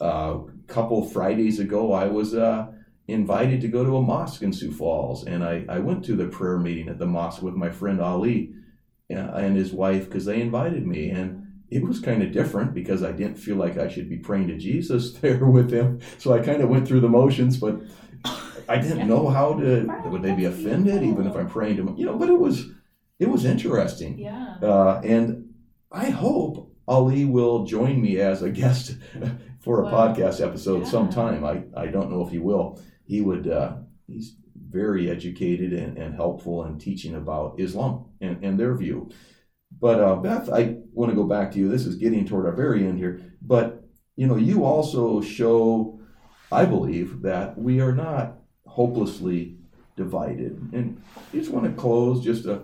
a 0.00 0.40
couple 0.66 1.04
Fridays 1.08 1.58
ago, 1.58 1.92
I 1.92 2.06
was 2.06 2.34
uh, 2.34 2.72
invited 3.08 3.60
to 3.62 3.68
go 3.68 3.84
to 3.84 3.96
a 3.96 4.02
mosque 4.02 4.42
in 4.42 4.52
Sioux 4.52 4.70
Falls, 4.72 5.24
and 5.26 5.42
I, 5.44 5.64
I 5.68 5.78
went 5.80 6.04
to 6.06 6.16
the 6.16 6.26
prayer 6.26 6.58
meeting 6.58 6.88
at 6.88 6.98
the 6.98 7.06
mosque 7.06 7.42
with 7.42 7.54
my 7.54 7.70
friend 7.70 8.00
Ali 8.00 8.52
uh, 9.10 9.14
and 9.16 9.56
his 9.56 9.72
wife 9.72 10.04
because 10.06 10.24
they 10.24 10.40
invited 10.40 10.86
me. 10.86 11.10
And 11.10 11.46
it 11.70 11.82
was 11.82 12.00
kind 12.00 12.22
of 12.22 12.32
different 12.32 12.74
because 12.74 13.02
I 13.02 13.12
didn't 13.12 13.36
feel 13.36 13.56
like 13.56 13.76
I 13.78 13.88
should 13.88 14.08
be 14.08 14.18
praying 14.18 14.48
to 14.48 14.56
Jesus 14.58 15.12
there 15.20 15.44
with 15.46 15.70
them. 15.70 16.00
So 16.18 16.32
I 16.32 16.40
kind 16.40 16.62
of 16.62 16.68
went 16.68 16.86
through 16.86 17.00
the 17.00 17.08
motions, 17.08 17.56
but 17.56 17.80
I 18.68 18.78
didn't 18.78 19.08
know 19.08 19.28
how 19.28 19.54
to. 19.54 19.86
Would 20.10 20.22
they 20.22 20.34
be 20.34 20.44
offended 20.44 21.02
even 21.02 21.26
if 21.26 21.34
I'm 21.34 21.48
praying 21.48 21.76
to 21.78 21.82
them? 21.82 21.96
You 21.96 22.06
know, 22.06 22.16
but 22.16 22.28
it 22.30 22.38
was 22.38 22.66
it 23.18 23.28
was 23.28 23.44
interesting. 23.44 24.18
Yeah. 24.18 24.56
Uh, 24.62 25.00
and 25.04 25.50
I 25.90 26.10
hope 26.10 26.72
Ali 26.88 27.24
will 27.24 27.64
join 27.64 28.00
me 28.00 28.18
as 28.18 28.42
a 28.42 28.50
guest 28.50 28.96
for 29.60 29.80
a 29.80 29.84
Wow. 29.84 30.14
podcast 30.14 30.40
episode 30.44 30.84
Yeah. 30.84 30.90
sometime. 30.90 31.44
I, 31.44 31.62
I 31.76 31.86
don't 31.88 32.10
know 32.10 32.24
if 32.24 32.30
he 32.30 32.38
will. 32.38 32.80
He 33.12 33.20
would. 33.20 33.46
Uh, 33.46 33.74
he's 34.06 34.36
very 34.56 35.10
educated 35.10 35.74
and, 35.74 35.98
and 35.98 36.14
helpful 36.14 36.64
in 36.64 36.78
teaching 36.78 37.14
about 37.14 37.60
Islam 37.60 38.06
and, 38.22 38.42
and 38.42 38.58
their 38.58 38.74
view. 38.74 39.10
But 39.78 40.00
uh, 40.00 40.16
Beth, 40.16 40.48
I 40.48 40.76
want 40.94 41.10
to 41.10 41.16
go 41.16 41.24
back 41.24 41.52
to 41.52 41.58
you. 41.58 41.68
This 41.68 41.84
is 41.84 41.96
getting 41.96 42.24
toward 42.24 42.46
our 42.46 42.56
very 42.56 42.86
end 42.86 42.98
here. 42.98 43.20
But 43.42 43.84
you 44.16 44.26
know, 44.26 44.36
you 44.36 44.64
also 44.64 45.20
show, 45.20 46.00
I 46.50 46.64
believe, 46.64 47.20
that 47.20 47.58
we 47.58 47.80
are 47.80 47.92
not 47.92 48.38
hopelessly 48.64 49.58
divided. 49.94 50.70
And 50.72 51.02
I 51.34 51.36
just 51.36 51.50
want 51.50 51.66
to 51.66 51.72
close 51.72 52.24
just 52.24 52.46
a, 52.46 52.62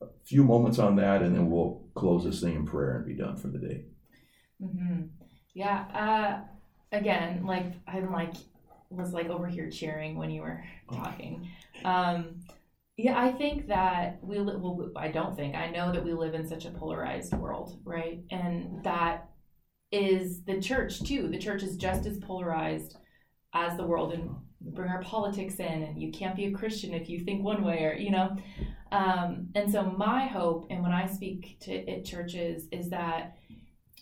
a 0.00 0.06
few 0.24 0.42
moments 0.42 0.78
on 0.78 0.96
that, 0.96 1.20
and 1.20 1.36
then 1.36 1.50
we'll 1.50 1.84
close 1.94 2.24
this 2.24 2.40
thing 2.40 2.54
in 2.54 2.64
prayer 2.64 2.96
and 2.96 3.04
be 3.04 3.14
done 3.14 3.36
for 3.36 3.48
the 3.48 3.58
day. 3.58 3.84
hmm 4.58 5.02
Yeah. 5.52 5.84
Uh, 5.92 6.96
again, 6.96 7.44
like 7.44 7.74
I'm 7.86 8.10
like 8.10 8.36
was 8.90 9.12
like 9.12 9.28
over 9.28 9.46
here 9.46 9.70
cheering 9.70 10.16
when 10.16 10.30
you 10.30 10.42
were 10.42 10.64
talking. 10.92 11.48
Um, 11.84 12.40
yeah, 12.96 13.20
I 13.20 13.32
think 13.32 13.68
that 13.68 14.18
we 14.22 14.38
li- 14.38 14.56
well, 14.56 14.90
I 14.96 15.08
don't 15.08 15.36
think 15.36 15.54
I 15.54 15.70
know 15.70 15.92
that 15.92 16.04
we 16.04 16.14
live 16.14 16.34
in 16.34 16.48
such 16.48 16.64
a 16.64 16.70
polarized 16.70 17.34
world, 17.34 17.78
right? 17.84 18.22
And 18.30 18.82
that 18.84 19.28
is 19.92 20.42
the 20.44 20.60
church 20.60 21.02
too. 21.02 21.28
The 21.28 21.38
church 21.38 21.62
is 21.62 21.76
just 21.76 22.06
as 22.06 22.18
polarized 22.18 22.96
as 23.52 23.76
the 23.76 23.86
world, 23.86 24.14
and 24.14 24.30
bring 24.60 24.88
our 24.88 25.02
politics 25.02 25.56
in, 25.56 25.82
and 25.82 26.00
you 26.00 26.10
can't 26.10 26.36
be 26.36 26.46
a 26.46 26.52
Christian 26.52 26.94
if 26.94 27.08
you 27.08 27.20
think 27.24 27.44
one 27.44 27.62
way, 27.62 27.84
or 27.84 27.94
you 27.94 28.10
know. 28.10 28.36
Um, 28.92 29.48
and 29.54 29.70
so 29.70 29.82
my 29.82 30.26
hope, 30.26 30.66
and 30.70 30.82
when 30.82 30.92
I 30.92 31.06
speak 31.06 31.58
to 31.62 31.72
it 31.72 32.04
churches, 32.04 32.66
is 32.72 32.88
that 32.90 33.35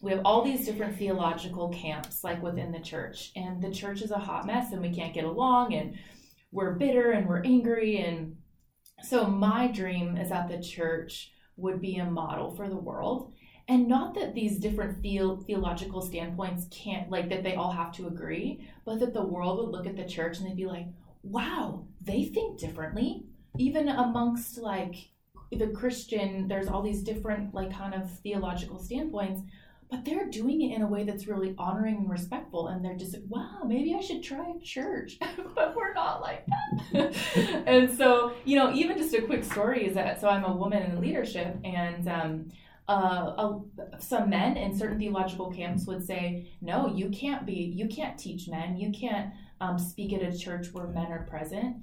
we 0.04 0.10
have 0.10 0.20
all 0.22 0.42
these 0.42 0.66
different 0.66 0.98
theological 0.98 1.70
camps 1.70 2.22
like 2.22 2.42
within 2.42 2.70
the 2.70 2.78
church 2.78 3.32
and 3.36 3.62
the 3.62 3.70
church 3.70 4.02
is 4.02 4.10
a 4.10 4.18
hot 4.18 4.46
mess 4.46 4.72
and 4.72 4.82
we 4.82 4.94
can't 4.94 5.14
get 5.14 5.24
along 5.24 5.72
and 5.72 5.98
we're 6.52 6.74
bitter 6.74 7.12
and 7.12 7.26
we're 7.26 7.42
angry 7.42 7.96
and 7.96 8.36
so 9.02 9.26
my 9.26 9.66
dream 9.66 10.16
is 10.18 10.28
that 10.28 10.46
the 10.46 10.60
church 10.60 11.32
would 11.56 11.80
be 11.80 11.96
a 11.96 12.04
model 12.04 12.54
for 12.54 12.68
the 12.68 12.76
world 12.76 13.32
and 13.66 13.88
not 13.88 14.14
that 14.14 14.34
these 14.34 14.58
different 14.58 15.00
theo- 15.00 15.36
theological 15.36 16.02
standpoints 16.02 16.66
can't 16.70 17.10
like 17.10 17.30
that 17.30 17.42
they 17.42 17.54
all 17.54 17.72
have 17.72 17.90
to 17.90 18.06
agree 18.06 18.68
but 18.84 19.00
that 19.00 19.14
the 19.14 19.26
world 19.26 19.58
would 19.58 19.72
look 19.72 19.86
at 19.86 19.96
the 19.96 20.04
church 20.04 20.38
and 20.38 20.46
they'd 20.46 20.56
be 20.56 20.66
like 20.66 20.86
wow 21.22 21.86
they 22.02 22.24
think 22.24 22.60
differently. 22.60 23.24
Even 23.56 23.88
amongst 23.88 24.58
like 24.58 24.96
the 25.52 25.68
christian 25.68 26.48
there's 26.48 26.66
all 26.66 26.82
these 26.82 27.02
different 27.02 27.54
like 27.54 27.72
kind 27.72 27.94
of 27.94 28.10
theological 28.20 28.78
standpoints 28.78 29.40
but 29.90 30.04
they're 30.04 30.28
doing 30.28 30.62
it 30.62 30.74
in 30.74 30.82
a 30.82 30.86
way 30.86 31.04
that's 31.04 31.26
really 31.26 31.54
honoring 31.58 31.96
and 31.96 32.10
respectful 32.10 32.68
and 32.68 32.84
they're 32.84 32.96
just 32.96 33.12
like 33.12 33.22
wow 33.28 33.62
maybe 33.66 33.94
i 33.94 34.00
should 34.00 34.22
try 34.22 34.52
a 34.56 34.60
church. 34.60 35.18
But 35.54 35.76
we're 35.76 35.94
not 35.94 36.20
like 36.20 36.46
that. 36.92 37.14
And 37.66 37.96
so 37.96 38.32
you 38.44 38.56
know 38.56 38.72
even 38.72 38.98
just 38.98 39.14
a 39.14 39.22
quick 39.22 39.44
story 39.44 39.86
is 39.86 39.94
that 39.94 40.20
so 40.20 40.28
i'm 40.28 40.44
a 40.44 40.56
woman 40.56 40.82
in 40.82 41.00
leadership 41.00 41.56
and 41.64 42.08
um, 42.08 42.50
uh, 42.86 43.58
some 43.98 44.28
men 44.28 44.56
in 44.56 44.76
certain 44.76 44.98
theological 44.98 45.50
camps 45.50 45.86
would 45.86 46.04
say 46.04 46.46
no 46.60 46.86
you 46.94 47.08
can't 47.08 47.46
be 47.46 47.72
you 47.74 47.88
can't 47.88 48.18
teach 48.18 48.48
men. 48.48 48.76
You 48.76 48.92
can't 48.92 49.32
um, 49.60 49.78
speak 49.78 50.12
at 50.12 50.22
a 50.22 50.36
church 50.36 50.68
where 50.72 50.86
men 50.88 51.06
are 51.06 51.26
present. 51.30 51.76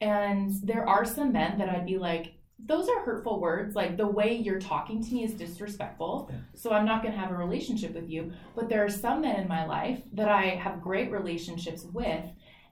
And 0.00 0.50
there 0.62 0.88
are 0.88 1.04
some 1.04 1.32
men 1.32 1.58
that 1.58 1.68
i'd 1.68 1.86
be 1.86 1.98
like 1.98 2.34
those 2.58 2.88
are 2.88 3.04
hurtful 3.04 3.40
words. 3.40 3.76
Like 3.76 3.96
the 3.96 4.06
way 4.06 4.34
you're 4.34 4.60
talking 4.60 5.02
to 5.02 5.14
me 5.14 5.24
is 5.24 5.34
disrespectful. 5.34 6.28
Yeah. 6.30 6.38
So 6.54 6.70
I'm 6.72 6.84
not 6.84 7.02
going 7.02 7.14
to 7.14 7.20
have 7.20 7.30
a 7.30 7.36
relationship 7.36 7.94
with 7.94 8.10
you. 8.10 8.32
But 8.54 8.68
there 8.68 8.84
are 8.84 8.90
some 8.90 9.22
men 9.22 9.40
in 9.40 9.48
my 9.48 9.64
life 9.64 10.00
that 10.12 10.28
I 10.28 10.46
have 10.56 10.82
great 10.82 11.10
relationships 11.10 11.84
with. 11.84 12.24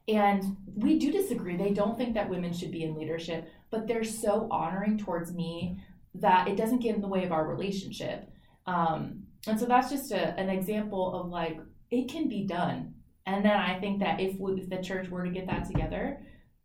And 0.09 0.57
we 0.75 0.99
do 0.99 1.11
disagree. 1.11 1.57
They 1.57 1.71
don't 1.71 1.97
think 1.97 2.15
that 2.15 2.29
women 2.29 2.53
should 2.53 2.71
be 2.71 2.85
in 2.85 2.95
leadership, 2.95 3.49
but 3.71 3.87
they're 3.87 4.05
so 4.05 4.49
honoring 4.51 4.99
towards 4.99 5.33
me 5.33 5.81
that 6.15 6.49
it 6.49 6.57
doesn't 6.57 6.79
get 6.79 6.95
in 6.95 7.01
the 7.01 7.09
way 7.09 7.25
of 7.25 7.33
our 7.33 7.47
relationship. 7.47 8.31
Um, 8.67 9.25
and 9.47 9.59
so 9.59 9.67
that's 9.67 9.91
just 9.91 10.13
a, 10.13 10.39
an 10.39 10.49
example 10.49 11.15
of 11.15 11.29
like, 11.29 11.59
it 11.91 12.09
can 12.09 12.29
be 12.29 12.45
done. 12.47 12.95
And 13.27 13.45
then 13.45 13.57
I 13.57 13.79
think 13.81 14.01
that 14.01 14.21
if, 14.21 14.39
we, 14.39 14.61
if 14.61 14.69
the 14.69 14.83
church 14.83 15.09
were 15.09 15.25
to 15.25 15.31
get 15.31 15.47
that 15.47 15.67
together, 15.67 16.21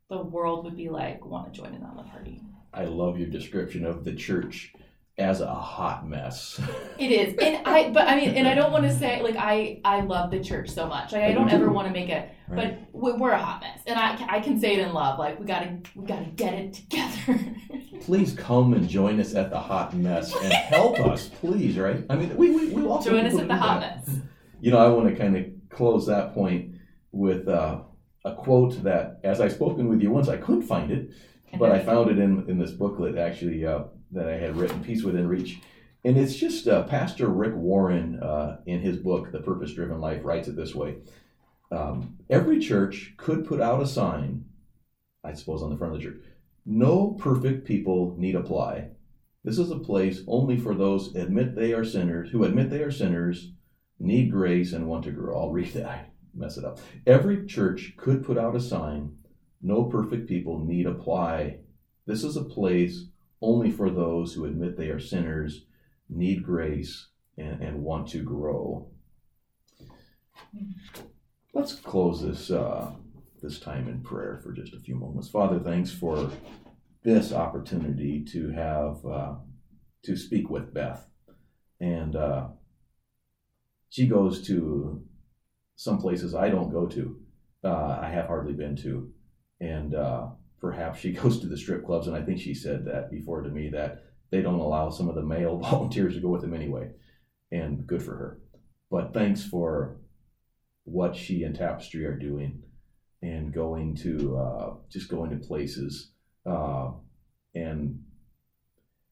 the 0.10 0.22
world 0.22 0.66
would 0.66 0.76
be 0.76 0.90
like, 0.90 1.26
want 1.26 1.52
to 1.52 1.60
join 1.60 1.74
in 1.74 1.84
on 1.84 1.98
the 1.98 2.04
party. 2.04 2.42
I 2.74 2.86
love 2.86 3.20
your 3.20 3.30
description 3.30 3.86
of 3.86 4.04
the 4.04 4.14
church 4.14 4.74
as 5.18 5.42
a 5.42 5.54
hot 5.54 6.08
mess. 6.08 6.60
it 6.98 7.12
is, 7.12 7.38
and 7.38 7.66
I, 7.68 7.90
but 7.92 8.08
I 8.08 8.16
mean, 8.16 8.30
and 8.32 8.48
I 8.48 8.56
don't 8.56 8.72
want 8.72 8.86
to 8.86 8.94
say 8.94 9.22
like 9.22 9.36
I, 9.36 9.82
I 9.84 10.02
love 10.02 10.32
the 10.32 10.40
church 10.40 10.70
so 10.70 10.88
much. 10.88 11.12
Like 11.12 11.24
I 11.24 11.34
don't 11.34 11.50
ever 11.50 11.70
want 11.70 11.88
to 11.88 11.94
make 11.94 12.10
it, 12.10 12.30
right. 12.48 12.80
but 12.94 13.20
we're 13.20 13.32
a 13.32 13.38
hot 13.38 13.62
mess, 13.62 13.82
and 13.86 14.00
I, 14.00 14.38
I 14.38 14.40
can 14.40 14.60
say 14.60 14.74
it 14.74 14.80
in 14.80 14.94
love. 14.94 15.20
Like 15.20 15.40
we 15.40 15.46
gotta, 15.46 15.78
we 15.96 16.06
gotta 16.06 16.26
get 16.26 16.54
it 16.54 16.74
together. 16.74 17.40
please 18.02 18.34
come 18.34 18.74
and 18.74 18.88
join 18.88 19.20
us 19.20 19.36
at 19.36 19.50
the 19.50 19.60
hot 19.60 19.94
mess 19.94 20.36
and 20.36 20.54
help 20.54 21.00
us, 21.00 21.28
please. 21.28 21.78
Right? 21.78 22.04
I 22.10 22.16
mean, 22.16 22.36
we, 22.38 22.52
we, 22.52 22.70
we 22.70 22.86
also 22.86 23.12
join 23.12 23.26
us 23.26 23.38
at 23.38 23.48
the 23.48 23.56
hot 23.56 23.82
that. 23.82 24.08
mess. 24.08 24.18
You 24.62 24.72
know, 24.72 24.78
I 24.78 24.88
want 24.88 25.10
to 25.10 25.16
kind 25.16 25.36
of 25.36 25.46
close 25.70 26.08
that 26.08 26.34
point 26.34 26.76
with 27.12 27.48
uh, 27.48 27.82
a 28.24 28.36
quote 28.36 28.82
that, 28.84 29.20
as 29.24 29.42
I've 29.42 29.54
spoken 29.54 29.90
with 29.90 30.02
you 30.02 30.12
once, 30.12 30.30
I 30.30 30.38
couldn't 30.38 30.64
find 30.64 30.92
it 30.92 31.12
but 31.58 31.72
I 31.72 31.80
found 31.80 32.10
it 32.10 32.20
in 32.20 32.50
in 32.50 32.58
this 32.58 32.72
booklet 32.72 33.18
actually 33.18 33.66
uh, 33.66 33.84
that 34.12 34.28
I 34.28 34.38
had 34.38 34.56
written, 34.56 34.84
Peace 34.84 35.04
Within 35.04 35.28
Reach, 35.28 35.60
and 36.04 36.18
it's 36.18 36.36
just 36.36 36.68
uh, 36.68 36.84
Pastor 36.84 37.28
Rick 37.28 37.56
Warren 37.56 38.20
uh, 38.22 38.58
in 38.66 38.82
his 38.82 38.98
book, 38.98 39.32
The 39.32 39.40
Purpose 39.40 39.74
Driven 39.74 40.00
Life, 40.00 40.22
writes 40.24 40.48
it 40.48 40.56
this 40.56 40.76
way: 40.76 40.98
um, 41.72 42.18
Every 42.30 42.60
church 42.60 43.14
could 43.18 43.46
put 43.46 43.62
out 43.62 43.82
a 43.82 43.88
sign, 43.88 44.46
I 45.24 45.34
suppose, 45.34 45.62
on 45.62 45.70
the 45.70 45.78
front 45.78 45.96
of 45.96 46.02
the 46.02 46.08
church. 46.08 46.22
No 46.66 47.12
perfect 47.20 47.66
people 47.66 48.16
need 48.18 48.36
apply. 48.36 48.90
This 49.44 49.58
is 49.58 49.72
a 49.72 49.80
place 49.80 50.22
only 50.28 50.58
for 50.58 50.76
those 50.76 51.16
admit 51.16 51.56
they 51.56 51.74
are 51.74 51.84
sinners, 51.84 52.30
who 52.30 52.44
admit 52.44 52.70
they 52.70 52.84
are 52.84 52.92
sinners, 52.92 53.52
need 54.00 54.32
grace, 54.32 54.74
and 54.74 54.88
want 54.88 55.04
to 55.06 55.12
grow. 55.12 55.40
I'll 55.40 55.52
read 55.52 55.74
that. 55.74 56.12
mess 56.34 56.58
it 56.58 56.66
up. 56.66 56.80
Every 57.06 57.46
church 57.46 57.94
could 57.98 58.24
put 58.24 58.38
out 58.38 58.56
a 58.56 58.60
sign 58.60 59.18
no 59.62 59.84
perfect 59.84 60.28
people 60.28 60.60
need 60.60 60.86
apply. 60.86 61.58
This 62.06 62.24
is 62.24 62.36
a 62.36 62.44
place 62.44 63.06
only 63.42 63.72
for 63.72 63.90
those 63.90 64.34
who 64.34 64.46
admit 64.46 64.78
they 64.78 64.90
are 64.90 65.00
sinners, 65.00 65.66
need 66.10 66.44
grace, 66.44 67.08
and, 67.38 67.62
and 67.62 67.84
want 67.84 68.08
to 68.10 68.24
grow. 68.24 68.90
Let's 71.54 71.74
close 71.74 72.22
this 72.22 72.52
uh, 72.52 72.92
this 73.42 73.60
time 73.60 73.88
in 73.88 74.02
prayer 74.02 74.40
for 74.44 74.52
just 74.52 74.74
a 74.74 74.80
few 74.80 74.96
moments. 74.96 75.30
Father, 75.30 75.60
thanks 75.60 75.92
for 75.92 76.30
this 77.04 77.34
opportunity 77.34 78.24
to 78.32 78.50
have 78.52 79.06
uh, 79.06 79.34
to 80.04 80.16
speak 80.16 80.50
with 80.50 80.74
Beth, 80.74 81.10
and 81.80 82.16
uh, 82.16 82.48
she 83.90 84.08
goes 84.08 84.46
to 84.48 85.04
some 85.76 85.98
places 85.98 86.36
I 86.36 86.50
don't 86.50 86.72
go 86.72 86.86
to. 86.88 87.20
Uh, 87.64 88.00
I 88.02 88.10
have 88.10 88.28
hardly 88.28 88.54
been 88.54 88.76
to, 88.78 89.12
and 89.62 89.96
uh, 89.96 90.28
perhaps 90.60 91.00
she 91.00 91.12
goes 91.14 91.40
to 91.40 91.48
the 91.48 91.58
strip 91.58 91.86
clubs. 91.86 92.08
And 92.08 92.16
I 92.16 92.22
think 92.22 92.40
she 92.40 92.54
said 92.54 92.84
that 92.86 93.10
before 93.10 93.42
to 93.42 93.50
me 93.50 93.70
that 93.70 94.04
they 94.32 94.42
don't 94.42 94.60
allow 94.60 94.90
some 94.90 95.08
of 95.08 95.16
the 95.16 95.22
male 95.22 95.58
volunteers 95.70 96.16
to 96.16 96.22
go 96.22 96.30
with 96.30 96.42
them 96.42 96.54
anyway, 96.54 96.90
and 97.52 97.88
good 97.88 98.04
for 98.04 98.16
her. 98.16 98.40
But 98.90 99.14
thanks 99.14 99.44
for 99.44 99.98
what 100.84 101.16
she 101.16 101.44
and 101.44 101.56
Tapestry 101.56 102.06
are 102.06 102.18
doing, 102.18 102.64
and 103.22 103.54
going 103.54 103.96
to 103.98 104.38
uh, 104.38 104.74
just 104.90 105.10
going 105.10 105.30
to 105.30 105.48
places 105.48 106.12
uh, 106.46 106.92
and 107.54 108.04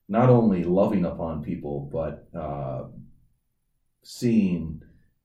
not 0.08 0.30
only 0.30 0.64
loving 0.64 1.06
upon 1.06 1.44
people, 1.44 1.88
but 1.94 2.28
uh, 2.38 2.86
seeing 4.04 4.82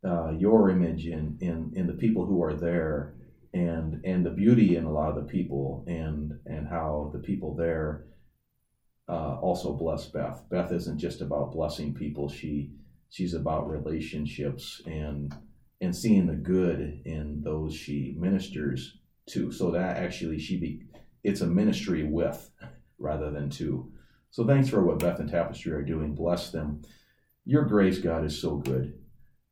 uh, 0.06 0.32
your 0.32 0.68
image 0.68 1.06
in, 1.06 1.38
in 1.40 1.72
in 1.74 1.86
the 1.86 1.94
people 1.94 2.26
who 2.26 2.42
are 2.42 2.54
there 2.54 3.14
and 3.54 4.04
and 4.04 4.26
the 4.26 4.30
beauty 4.30 4.76
in 4.76 4.84
a 4.84 4.92
lot 4.92 5.08
of 5.08 5.14
the 5.14 5.32
people 5.32 5.84
and 5.86 6.38
and 6.44 6.68
how 6.68 7.10
the 7.14 7.20
people 7.20 7.54
there 7.54 8.04
uh, 9.08 9.38
also 9.40 9.74
bless 9.74 10.06
Beth. 10.06 10.42
Beth 10.50 10.72
isn't 10.72 10.98
just 10.98 11.20
about 11.20 11.52
blessing 11.52 11.94
people; 11.94 12.28
she 12.28 12.72
she's 13.10 13.32
about 13.32 13.70
relationships 13.70 14.82
and 14.86 15.34
and 15.80 15.94
seeing 15.94 16.26
the 16.26 16.34
good 16.34 17.02
in 17.04 17.42
those 17.42 17.74
she 17.74 18.16
ministers 18.18 18.98
to. 19.30 19.52
So 19.52 19.70
that 19.70 19.98
actually 19.98 20.38
she 20.38 20.58
be 20.58 20.82
it's 21.22 21.40
a 21.40 21.46
ministry 21.46 22.02
with 22.02 22.50
rather 22.98 23.30
than 23.30 23.50
to. 23.50 23.92
So 24.30 24.44
thanks 24.44 24.68
for 24.68 24.84
what 24.84 24.98
Beth 24.98 25.20
and 25.20 25.30
Tapestry 25.30 25.72
are 25.72 25.82
doing. 25.82 26.14
Bless 26.14 26.50
them. 26.50 26.82
Your 27.44 27.64
grace, 27.66 27.98
God, 27.98 28.24
is 28.24 28.40
so 28.40 28.56
good, 28.56 28.94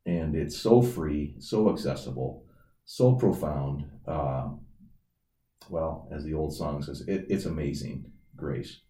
and 0.05 0.35
it's 0.35 0.57
so 0.57 0.81
free, 0.81 1.35
so 1.39 1.69
accessible 1.71 2.43
so 2.85 3.13
profound. 3.13 3.85
Uh, 4.07 4.49
well, 5.69 6.09
as 6.11 6.23
the 6.23 6.33
old 6.33 6.55
song 6.55 6.81
says, 6.81 7.01
it, 7.07 7.25
it's 7.29 7.45
amazing 7.45 8.11
grace. 8.35 8.81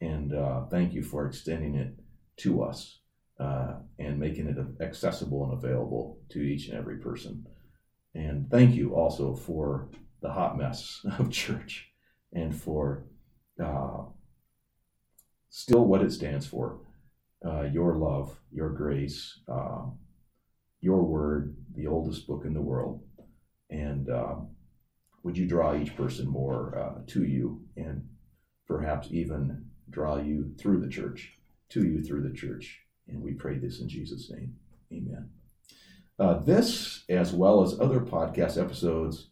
And 0.00 0.34
uh, 0.34 0.64
thank 0.66 0.94
you 0.94 1.02
for 1.02 1.26
extending 1.26 1.74
it 1.74 1.94
to 2.38 2.62
us 2.62 2.98
uh, 3.38 3.74
and 3.98 4.18
making 4.18 4.48
it 4.48 4.82
accessible 4.82 5.44
and 5.44 5.52
available 5.52 6.18
to 6.30 6.40
each 6.40 6.68
and 6.68 6.78
every 6.78 6.96
person. 6.96 7.46
And 8.14 8.50
thank 8.50 8.74
you 8.74 8.94
also 8.94 9.34
for 9.34 9.88
the 10.20 10.30
hot 10.30 10.58
mess 10.58 11.04
of 11.18 11.30
church 11.30 11.90
and 12.32 12.54
for 12.54 13.04
uh, 13.62 14.04
still 15.50 15.84
what 15.84 16.02
it 16.02 16.12
stands 16.12 16.46
for 16.46 16.80
uh, 17.44 17.62
your 17.62 17.96
love, 17.96 18.38
your 18.50 18.70
grace, 18.70 19.40
uh, 19.48 19.82
your 20.80 21.02
word, 21.02 21.56
the 21.74 21.86
oldest 21.86 22.26
book 22.26 22.44
in 22.44 22.54
the 22.54 22.60
world 22.60 23.02
and 23.72 24.08
um, 24.10 24.50
would 25.24 25.36
you 25.36 25.46
draw 25.46 25.74
each 25.74 25.96
person 25.96 26.28
more 26.28 26.78
uh, 26.78 27.00
to 27.08 27.24
you 27.24 27.62
and 27.76 28.06
perhaps 28.68 29.08
even 29.10 29.64
draw 29.90 30.18
you 30.18 30.52
through 30.58 30.80
the 30.80 30.88
church, 30.88 31.32
to 31.70 31.84
you 31.84 32.00
through 32.02 32.22
the 32.22 32.34
church. 32.34 32.80
And 33.08 33.20
we 33.22 33.32
pray 33.32 33.58
this 33.58 33.80
in 33.80 33.88
Jesus' 33.88 34.30
name. 34.30 34.54
Amen. 34.92 35.30
Uh, 36.18 36.40
this, 36.40 37.04
as 37.08 37.32
well 37.32 37.62
as 37.62 37.80
other 37.80 38.00
podcast 38.00 38.62
episodes, 38.62 39.28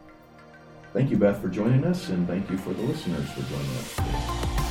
Thank 0.96 1.10
you, 1.10 1.18
Beth, 1.18 1.42
for 1.42 1.48
joining 1.48 1.84
us, 1.84 2.08
and 2.08 2.26
thank 2.26 2.48
you 2.48 2.56
for 2.56 2.72
the 2.72 2.80
listeners 2.80 3.30
for 3.32 3.42
joining 3.42 3.76
us 3.76 3.96
today. 3.96 4.65